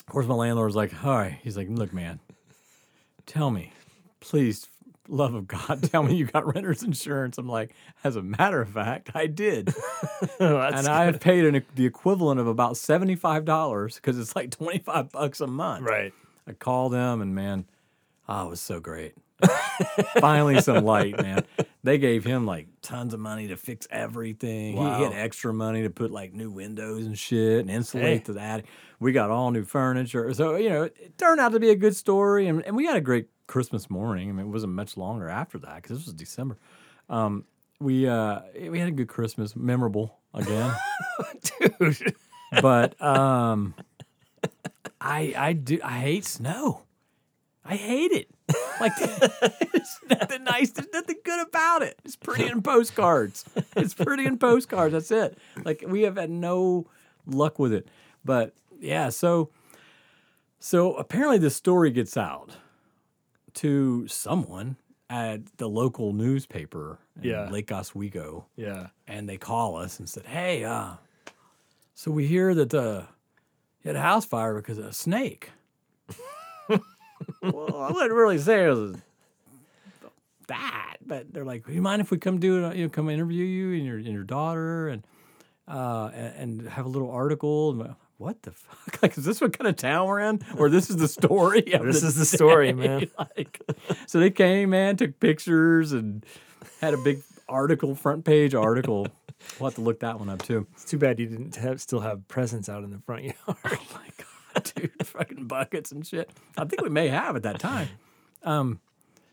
of 0.00 0.06
course, 0.06 0.26
my 0.26 0.34
landlord's 0.34 0.76
like, 0.76 1.04
all 1.04 1.16
right. 1.16 1.38
He's 1.42 1.56
like, 1.56 1.68
look, 1.70 1.92
man, 1.92 2.20
tell 3.26 3.50
me, 3.50 3.72
please, 4.20 4.68
love 5.08 5.34
of 5.34 5.46
God, 5.48 5.82
tell 5.90 6.02
me 6.02 6.14
you 6.16 6.26
got 6.26 6.46
renter's 6.46 6.82
insurance. 6.82 7.38
I'm 7.38 7.48
like, 7.48 7.74
as 8.04 8.16
a 8.16 8.22
matter 8.22 8.60
of 8.62 8.70
fact, 8.70 9.10
I 9.14 9.26
did. 9.26 9.74
Oh, 10.40 10.56
and 10.58 10.86
I 10.86 11.04
have 11.04 11.20
paid 11.20 11.44
an, 11.44 11.64
the 11.74 11.84
equivalent 11.86 12.38
of 12.40 12.46
about 12.46 12.74
$75 12.74 13.94
because 13.96 14.18
it's 14.18 14.34
like 14.36 14.50
25 14.50 15.10
bucks 15.10 15.40
a 15.40 15.46
month. 15.46 15.84
right. 15.88 16.12
I 16.46 16.52
called 16.52 16.92
them 16.92 17.20
and 17.20 17.34
man, 17.34 17.64
oh, 18.28 18.46
it 18.46 18.50
was 18.50 18.60
so 18.60 18.80
great. 18.80 19.14
Finally, 20.20 20.60
some 20.60 20.84
light, 20.84 21.20
man. 21.20 21.44
They 21.82 21.98
gave 21.98 22.24
him 22.24 22.46
like 22.46 22.68
tons 22.82 23.14
of 23.14 23.20
money 23.20 23.48
to 23.48 23.56
fix 23.56 23.86
everything. 23.90 24.72
He 24.74 24.78
Wow. 24.78 25.04
had 25.04 25.12
extra 25.12 25.52
money 25.52 25.82
to 25.82 25.90
put 25.90 26.10
like 26.10 26.32
new 26.32 26.50
windows 26.50 27.04
and 27.06 27.18
shit 27.18 27.60
and 27.60 27.70
insulate 27.70 28.04
Hey. 28.04 28.18
to 28.20 28.32
the 28.32 28.40
attic. 28.40 28.66
We 29.00 29.12
got 29.12 29.30
all 29.30 29.50
new 29.50 29.64
furniture. 29.64 30.32
So, 30.34 30.54
you 30.56 30.70
know, 30.70 30.82
it 30.84 31.18
turned 31.18 31.40
out 31.40 31.52
to 31.52 31.60
be 31.60 31.70
a 31.70 31.76
good 31.76 31.96
story. 31.96 32.46
And, 32.46 32.64
and 32.64 32.76
we 32.76 32.86
had 32.86 32.96
a 32.96 33.00
great 33.00 33.28
Christmas 33.46 33.90
morning. 33.90 34.28
I 34.28 34.32
mean, 34.32 34.46
it 34.46 34.48
wasn't 34.50 34.72
much 34.72 34.96
longer 34.96 35.28
after 35.28 35.58
that 35.58 35.76
because 35.76 35.98
this 35.98 36.06
was 36.06 36.14
December. 36.14 36.58
Um, 37.08 37.44
we 37.80 38.06
uh, 38.06 38.40
we 38.68 38.78
had 38.78 38.88
a 38.88 38.92
good 38.92 39.08
Christmas, 39.08 39.56
memorable 39.56 40.18
again 40.34 40.72
Dude. 41.78 42.14
but 42.62 43.00
um 43.02 43.74
I 45.00 45.34
I 45.36 45.52
do 45.52 45.78
I 45.82 45.98
hate 45.98 46.24
snow. 46.24 46.82
I 47.64 47.76
hate 47.76 48.12
it. 48.12 48.30
Like 48.80 48.96
there's 48.98 49.98
nothing 50.08 50.44
nice. 50.44 50.70
There's 50.70 50.88
nothing 50.92 51.18
good 51.24 51.46
about 51.46 51.82
it. 51.82 51.98
It's 52.04 52.16
pretty 52.16 52.46
in 52.46 52.62
postcards. 52.62 53.44
It's 53.76 53.94
pretty 53.94 54.24
in 54.26 54.38
postcards. 54.38 54.92
That's 54.92 55.10
it. 55.10 55.38
Like 55.64 55.84
we 55.86 56.02
have 56.02 56.16
had 56.16 56.30
no 56.30 56.86
luck 57.26 57.58
with 57.58 57.72
it. 57.72 57.88
But 58.24 58.54
yeah, 58.80 59.10
so 59.10 59.50
so 60.58 60.94
apparently 60.94 61.38
this 61.38 61.56
story 61.56 61.90
gets 61.90 62.16
out 62.16 62.56
to 63.54 64.06
someone 64.08 64.76
at 65.10 65.40
the 65.58 65.68
local 65.68 66.12
newspaper 66.12 66.98
in 67.20 67.30
Yeah. 67.30 67.50
Lake 67.50 67.70
Oswego 67.70 68.46
Yeah. 68.56 68.88
and 69.06 69.28
they 69.28 69.36
call 69.36 69.76
us 69.76 69.98
and 69.98 70.08
said, 70.08 70.24
"Hey, 70.26 70.64
uh, 70.64 70.94
so 71.94 72.10
we 72.10 72.26
hear 72.26 72.54
that 72.54 72.72
uh, 72.72 73.02
you 73.82 73.88
had 73.88 73.96
a 73.96 74.00
house 74.00 74.24
fire 74.24 74.54
because 74.54 74.78
of 74.78 74.86
a 74.86 74.92
snake." 74.92 75.50
well, 77.42 77.76
I 77.82 77.90
wouldn't 77.92 78.12
really 78.12 78.38
say 78.38 78.64
it 78.66 78.70
was 78.70 78.96
that, 80.48 80.96
but 81.04 81.32
they're 81.32 81.44
like, 81.44 81.66
Do 81.66 81.72
"You 81.72 81.82
mind 81.82 82.00
if 82.00 82.10
we 82.10 82.18
come 82.18 82.38
do 82.40 82.64
it? 82.64 82.76
You 82.76 82.84
know, 82.84 82.88
come 82.90 83.08
interview 83.10 83.44
you 83.44 83.74
and 83.74 83.84
your 83.86 83.96
and 83.98 84.06
your 84.06 84.24
daughter 84.24 84.88
and 84.88 85.06
uh, 85.68 86.10
and, 86.14 86.60
and 86.60 86.68
have 86.70 86.86
a 86.86 86.88
little 86.88 87.10
article." 87.10 87.70
And 87.82 87.94
what 88.22 88.42
the 88.42 88.52
fuck? 88.52 88.78
Like, 89.02 89.18
is 89.18 89.24
this 89.24 89.40
what 89.40 89.56
kind 89.58 89.68
of 89.68 89.76
town 89.76 90.06
we're 90.06 90.20
in, 90.20 90.40
or 90.56 90.70
this 90.70 90.88
is 90.88 90.96
the 90.96 91.08
story? 91.08 91.62
This 91.62 92.04
is 92.04 92.14
the 92.14 92.24
story, 92.24 92.72
man. 92.72 93.10
like, 93.18 93.60
so 94.06 94.20
they 94.20 94.30
came, 94.30 94.70
man, 94.70 94.96
took 94.96 95.18
pictures 95.18 95.92
and 95.92 96.24
had 96.80 96.94
a 96.94 96.98
big 96.98 97.22
article, 97.48 97.94
front 97.94 98.24
page 98.24 98.54
article. 98.54 99.08
We'll 99.58 99.70
have 99.70 99.74
to 99.74 99.80
look 99.80 99.98
that 100.00 100.20
one 100.20 100.28
up 100.28 100.40
too. 100.42 100.68
It's 100.74 100.84
too 100.84 100.98
bad 100.98 101.18
you 101.18 101.26
didn't 101.26 101.56
have, 101.56 101.80
still 101.80 101.98
have 101.98 102.28
presents 102.28 102.68
out 102.68 102.84
in 102.84 102.90
the 102.90 103.00
front 103.00 103.24
yard. 103.24 103.36
Oh 103.48 103.56
my 103.64 104.08
god, 104.54 104.72
dude, 104.72 105.04
fucking 105.04 105.48
buckets 105.48 105.90
and 105.90 106.06
shit. 106.06 106.30
I 106.56 106.64
think 106.64 106.80
we 106.80 106.90
may 106.90 107.08
have 107.08 107.34
at 107.34 107.42
that 107.42 107.58
time. 107.58 107.88
Um, 108.44 108.78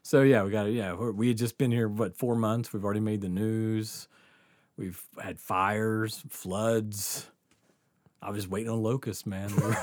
so 0.02 0.23
yeah, 0.23 0.41
we 0.41 0.49
got 0.49 0.65
it. 0.65 0.73
Yeah, 0.73 0.95
we 0.95 1.28
had 1.28 1.38
just 1.38 1.60
been 1.60 1.71
here 1.71 1.88
what 1.88 2.17
four 2.17 2.36
months. 2.36 2.73
We've 2.73 2.84
already 2.84 3.02
made 3.02 3.21
the 3.21 3.30
news. 3.30 4.08
We've 4.78 4.99
had 5.21 5.39
fires, 5.39 6.23
floods. 6.30 7.30
I 8.21 8.32
was 8.32 8.47
waiting 8.47 8.69
on 8.69 8.82
Locust, 8.84 9.25
man. 9.25 9.49
We 9.55 9.62
were, 9.62 9.77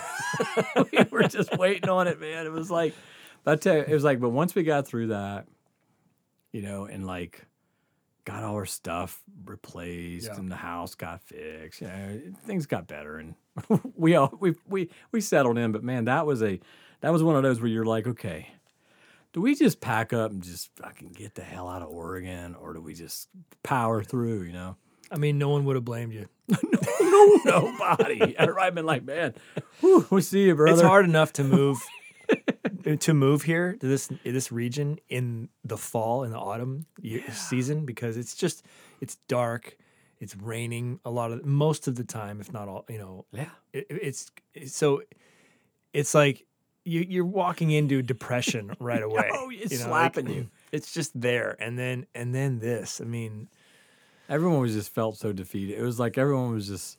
we 0.93 1.05
were 1.11 1.23
just 1.29 1.57
waiting 1.57 1.89
on 1.89 2.07
it, 2.07 2.21
man. 2.21 2.47
It 2.47 2.53
was 2.53 2.71
like, 2.71 2.95
but 3.45 3.53
I 3.53 3.57
tell 3.57 3.77
you, 3.77 3.83
it 3.83 3.93
was 3.95 4.05
like, 4.05 4.21
but 4.21 4.31
once 4.31 4.55
we 4.55 4.63
got 4.63 4.87
through 4.87 5.09
that, 5.09 5.47
you 6.53 6.63
know, 6.63 6.85
and 6.85 7.07
like 7.07 7.47
got 8.25 8.43
all 8.45 8.55
our 8.57 8.67
stuff 8.67 9.23
replaced 9.45 10.27
Yeah. 10.27 10.37
and 10.39 10.51
the 10.51 10.57
house 10.57 10.95
got 10.95 11.23
fixed, 11.23 11.81
you 11.81 11.87
know, 11.87 12.21
things 12.45 12.67
got 12.67 12.87
better 12.87 13.19
and 13.19 13.35
we 13.97 14.17
all 14.17 14.37
we 14.39 14.55
we 14.69 14.91
we 15.13 15.21
settled 15.21 15.57
in. 15.59 15.73
But 15.73 15.83
man, 15.83 16.05
that 16.07 16.27
was 16.27 16.43
a 16.43 16.61
that 17.01 17.13
was 17.13 17.23
one 17.23 17.37
of 17.37 17.43
those 17.43 17.61
where 17.61 17.71
you're 17.71 17.85
like, 17.85 18.07
okay, 18.07 18.49
do 19.33 19.41
we 19.41 19.55
just 19.55 19.81
pack 19.81 20.13
up 20.13 20.31
and 20.31 20.43
just 20.43 20.71
fucking 20.77 21.13
get 21.13 21.35
the 21.37 21.43
hell 21.43 21.69
out 21.69 21.83
of 21.83 21.89
Oregon, 21.89 22.55
or 22.55 22.73
do 22.75 22.81
we 22.81 22.95
just 22.95 23.29
power 23.63 24.03
through? 24.03 24.43
You 24.43 24.53
know, 24.53 24.77
I 25.11 25.17
mean, 25.17 25.39
no 25.39 25.51
one 25.51 25.65
would 25.65 25.77
have 25.77 25.85
blamed 25.85 26.13
you. 26.13 26.27
no, 27.01 27.41
nobody. 27.45 28.37
I've 28.39 28.75
been 28.75 28.87
like, 28.87 29.05
man, 29.05 29.35
whew, 29.81 30.07
we 30.11 30.21
see 30.21 30.45
you, 30.47 30.55
brother. 30.55 30.73
It's 30.81 30.83
hard 30.83 31.05
enough 31.05 31.33
to 31.35 31.45
move 31.45 31.81
to 33.01 33.15
move 33.15 33.43
here 33.43 33.77
to 33.81 33.87
this 33.87 34.09
this 34.25 34.51
region 34.53 34.99
in 35.09 35.49
the 35.65 35.77
fall 35.77 36.25
in 36.25 36.31
the 36.31 36.39
autumn 36.39 36.87
ye- 37.01 37.23
season 37.31 37.85
because 37.85 38.17
it's 38.17 38.35
just 38.35 38.65
it's 39.01 39.17
dark, 39.29 39.77
it's 40.21 40.37
raining 40.37 41.01
a 41.05 41.11
lot 41.11 41.33
of 41.33 41.45
most 41.45 41.89
of 41.89 41.97
the 41.97 42.05
time, 42.05 42.41
if 42.41 42.53
not 42.53 42.69
all. 42.69 42.85
You 42.89 42.99
know, 42.99 43.27
Yeah, 43.33 43.51
it, 43.73 43.87
it's, 43.91 44.31
so 44.67 45.03
it's 45.93 46.15
like 46.15 46.47
you, 46.85 47.05
you're 47.09 47.25
walking 47.25 47.71
into 47.71 48.03
depression 48.03 48.75
right 48.79 49.03
away. 49.03 49.29
Oh, 49.33 49.51
it's 49.53 49.73
you 49.73 49.79
know, 49.79 49.87
slapping 49.87 50.29
you. 50.29 50.49
It's 50.73 50.93
just 50.93 51.19
there, 51.21 51.57
and 51.59 51.79
then 51.79 52.07
and 52.15 52.35
then 52.35 52.59
this. 52.61 53.01
I 53.01 53.05
mean, 53.05 53.49
everyone 54.29 54.61
was 54.61 54.73
just 54.75 54.95
felt 54.95 55.17
so 55.17 55.33
defeated. 55.33 55.79
It 55.79 55.83
was 55.83 55.99
like 56.01 56.19
everyone 56.19 56.53
was 56.55 56.67
just. 56.69 56.99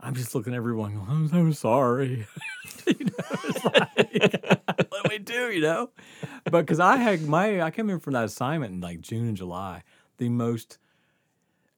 I'm 0.00 0.14
just 0.14 0.32
looking 0.32 0.52
at 0.52 0.58
everyone. 0.58 0.94
going, 0.94 1.08
I'm 1.32 1.52
so 1.52 1.70
sorry. 1.70 2.26
you 2.86 2.94
know, 3.04 3.38
it's 3.44 3.64
like, 3.64 4.60
what 4.90 5.02
do 5.04 5.08
we 5.10 5.18
do? 5.18 5.50
You 5.50 5.60
know, 5.60 5.90
but 6.44 6.60
because 6.66 6.78
I 6.78 6.96
had 6.98 7.22
my, 7.22 7.60
I 7.62 7.72
came 7.72 7.90
in 7.90 7.98
from 7.98 8.12
that 8.12 8.24
assignment 8.24 8.72
in 8.74 8.80
like 8.80 9.00
June 9.00 9.26
and 9.26 9.36
July, 9.36 9.82
the 10.18 10.28
most 10.28 10.78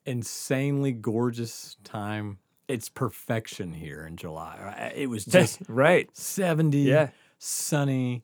insanely 0.07 0.93
gorgeous 0.93 1.77
time. 1.85 2.39
It's 2.69 2.89
perfection 2.89 3.73
here 3.73 4.07
in 4.07 4.17
July. 4.17 4.93
It 4.95 5.09
was 5.09 5.25
just 5.25 5.61
right? 5.67 6.09
70, 6.17 6.79
Yeah. 6.79 7.09
sunny, 7.39 8.23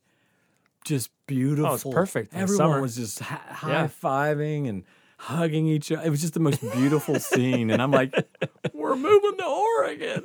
just 0.85 1.09
beautiful. 1.25 1.91
Oh, 1.91 1.93
perfect 1.93 2.31
in 2.31 2.37
the 2.37 2.43
Everyone 2.43 2.65
summer. 2.69 2.81
was 2.81 2.95
just 2.95 3.19
hi- 3.19 3.41
high 3.49 3.87
fiving 3.87 4.69
and 4.69 4.85
hugging 5.17 5.67
each 5.67 5.91
other. 5.91 6.05
It 6.05 6.09
was 6.09 6.21
just 6.21 6.33
the 6.33 6.39
most 6.39 6.61
beautiful 6.73 7.19
scene. 7.19 7.69
And 7.71 7.81
I'm 7.81 7.91
like, 7.91 8.13
we're 8.73 8.95
moving 8.95 9.37
to 9.37 9.45
Oregon. 9.45 10.23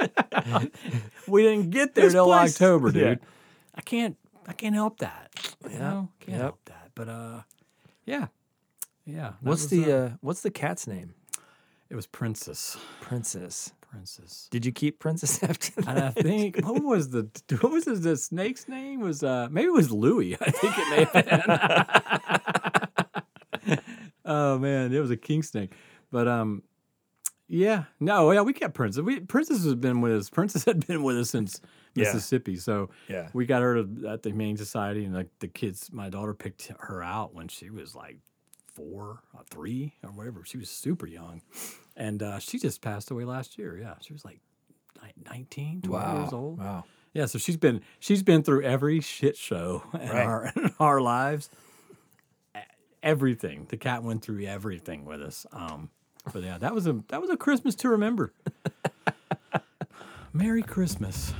we 1.28 1.42
didn't 1.42 1.70
get 1.70 1.94
there 1.94 2.04
This 2.04 2.12
till 2.14 2.26
place- 2.26 2.54
October, 2.54 2.90
dude. 2.92 3.02
Yeah. 3.20 3.28
I 3.74 3.80
can't 3.80 4.16
I 4.46 4.52
can't 4.52 4.74
help 4.74 4.98
that. 4.98 5.30
You 5.64 5.70
Yep. 5.70 5.80
know? 5.80 6.08
Can't 6.20 6.32
Yep. 6.32 6.40
help 6.40 6.58
that. 6.66 6.90
But 6.94 7.08
uh 7.08 7.40
yeah. 8.06 8.26
Yeah. 9.06 9.32
What's 9.40 9.62
was, 9.62 9.70
the 9.70 9.92
uh, 9.92 9.96
uh, 9.96 10.10
what's 10.20 10.42
the 10.42 10.50
cat's 10.50 10.86
name? 10.86 11.14
it 11.90 11.96
was 11.96 12.06
Princess. 12.06 12.76
Princess. 13.00 13.72
Princess. 13.90 14.48
Did 14.50 14.66
you 14.66 14.72
keep 14.72 14.98
Princess 14.98 15.40
after 15.48 15.80
that? 15.82 15.88
And 15.88 15.98
I 16.04 16.10
think 16.10 16.58
what 16.66 16.82
was 16.82 17.10
the 17.10 17.28
what 17.60 17.72
was 17.72 17.84
the, 17.84 17.94
the 17.94 18.16
snake's 18.16 18.68
name? 18.68 19.00
Was 19.00 19.22
uh 19.22 19.48
maybe 19.50 19.66
it 19.68 19.72
was 19.72 19.90
Louis. 19.92 20.34
I 20.40 20.50
think 20.50 20.74
it 20.76 20.90
may 20.90 21.04
have 21.04 21.12
been. 22.34 22.40
Oh 24.24 24.58
man, 24.58 24.92
it 24.92 25.00
was 25.00 25.10
a 25.10 25.16
king 25.16 25.42
snake. 25.42 25.72
But 26.10 26.28
um 26.28 26.62
yeah, 27.46 27.84
no, 28.00 28.30
yeah, 28.30 28.40
we 28.40 28.52
kept 28.54 28.74
Princess. 28.74 29.02
We 29.02 29.20
Princess 29.20 29.64
has 29.64 29.74
been 29.74 30.00
with 30.00 30.12
us. 30.12 30.30
Princess 30.30 30.64
had 30.64 30.86
been 30.86 31.02
with 31.02 31.18
us 31.18 31.30
since 31.30 31.60
Yeah. 31.94 32.04
Mississippi. 32.04 32.56
So 32.56 32.90
Yeah. 33.08 33.28
we 33.34 33.44
got 33.46 33.60
her 33.62 33.78
at 34.08 34.22
the 34.22 34.30
Humane 34.30 34.56
Society, 34.56 35.04
and 35.04 35.14
like 35.14 35.28
the 35.40 35.48
kids, 35.48 35.90
my 35.92 36.08
daughter 36.08 36.32
picked 36.34 36.72
her 36.78 37.02
out 37.02 37.34
when 37.34 37.48
she 37.48 37.68
was 37.70 37.94
like 37.94 38.18
four, 38.72 39.20
or 39.34 39.42
three, 39.50 39.94
or 40.02 40.10
whatever. 40.10 40.42
She 40.44 40.56
was 40.58 40.68
super 40.70 41.06
young, 41.06 41.42
and 41.96 42.22
uh, 42.22 42.38
she 42.40 42.58
just 42.58 42.80
passed 42.80 43.10
away 43.10 43.24
last 43.24 43.56
year. 43.58 43.78
Yeah, 43.78 43.94
she 44.00 44.12
was 44.12 44.24
like 44.24 44.40
ni- 45.02 45.12
19, 45.30 45.82
20 45.82 46.18
years 46.20 46.32
old. 46.32 46.58
Wow. 46.58 46.84
Yeah, 47.12 47.26
so 47.26 47.38
she's 47.38 47.56
been 47.58 47.82
she's 48.00 48.22
been 48.24 48.42
through 48.42 48.62
every 48.62 49.00
shit 49.00 49.36
show 49.36 49.84
in, 49.94 50.08
Right. 50.08 50.26
our, 50.26 50.52
in 50.56 50.72
our 50.80 51.00
lives. 51.00 51.50
Everything. 53.04 53.66
The 53.68 53.76
cat 53.76 54.02
went 54.02 54.22
through 54.22 54.44
everything 54.44 55.04
with 55.04 55.22
us. 55.22 55.46
Um, 55.52 55.90
but 56.32 56.42
yeah, 56.42 56.58
that 56.58 56.74
was 56.74 56.86
a 56.86 57.04
that 57.08 57.20
was 57.20 57.28
a 57.30 57.36
Christmas 57.36 57.74
to 57.76 57.90
remember. 57.90 58.32
Merry 60.32 60.62
Christmas. 60.62 61.34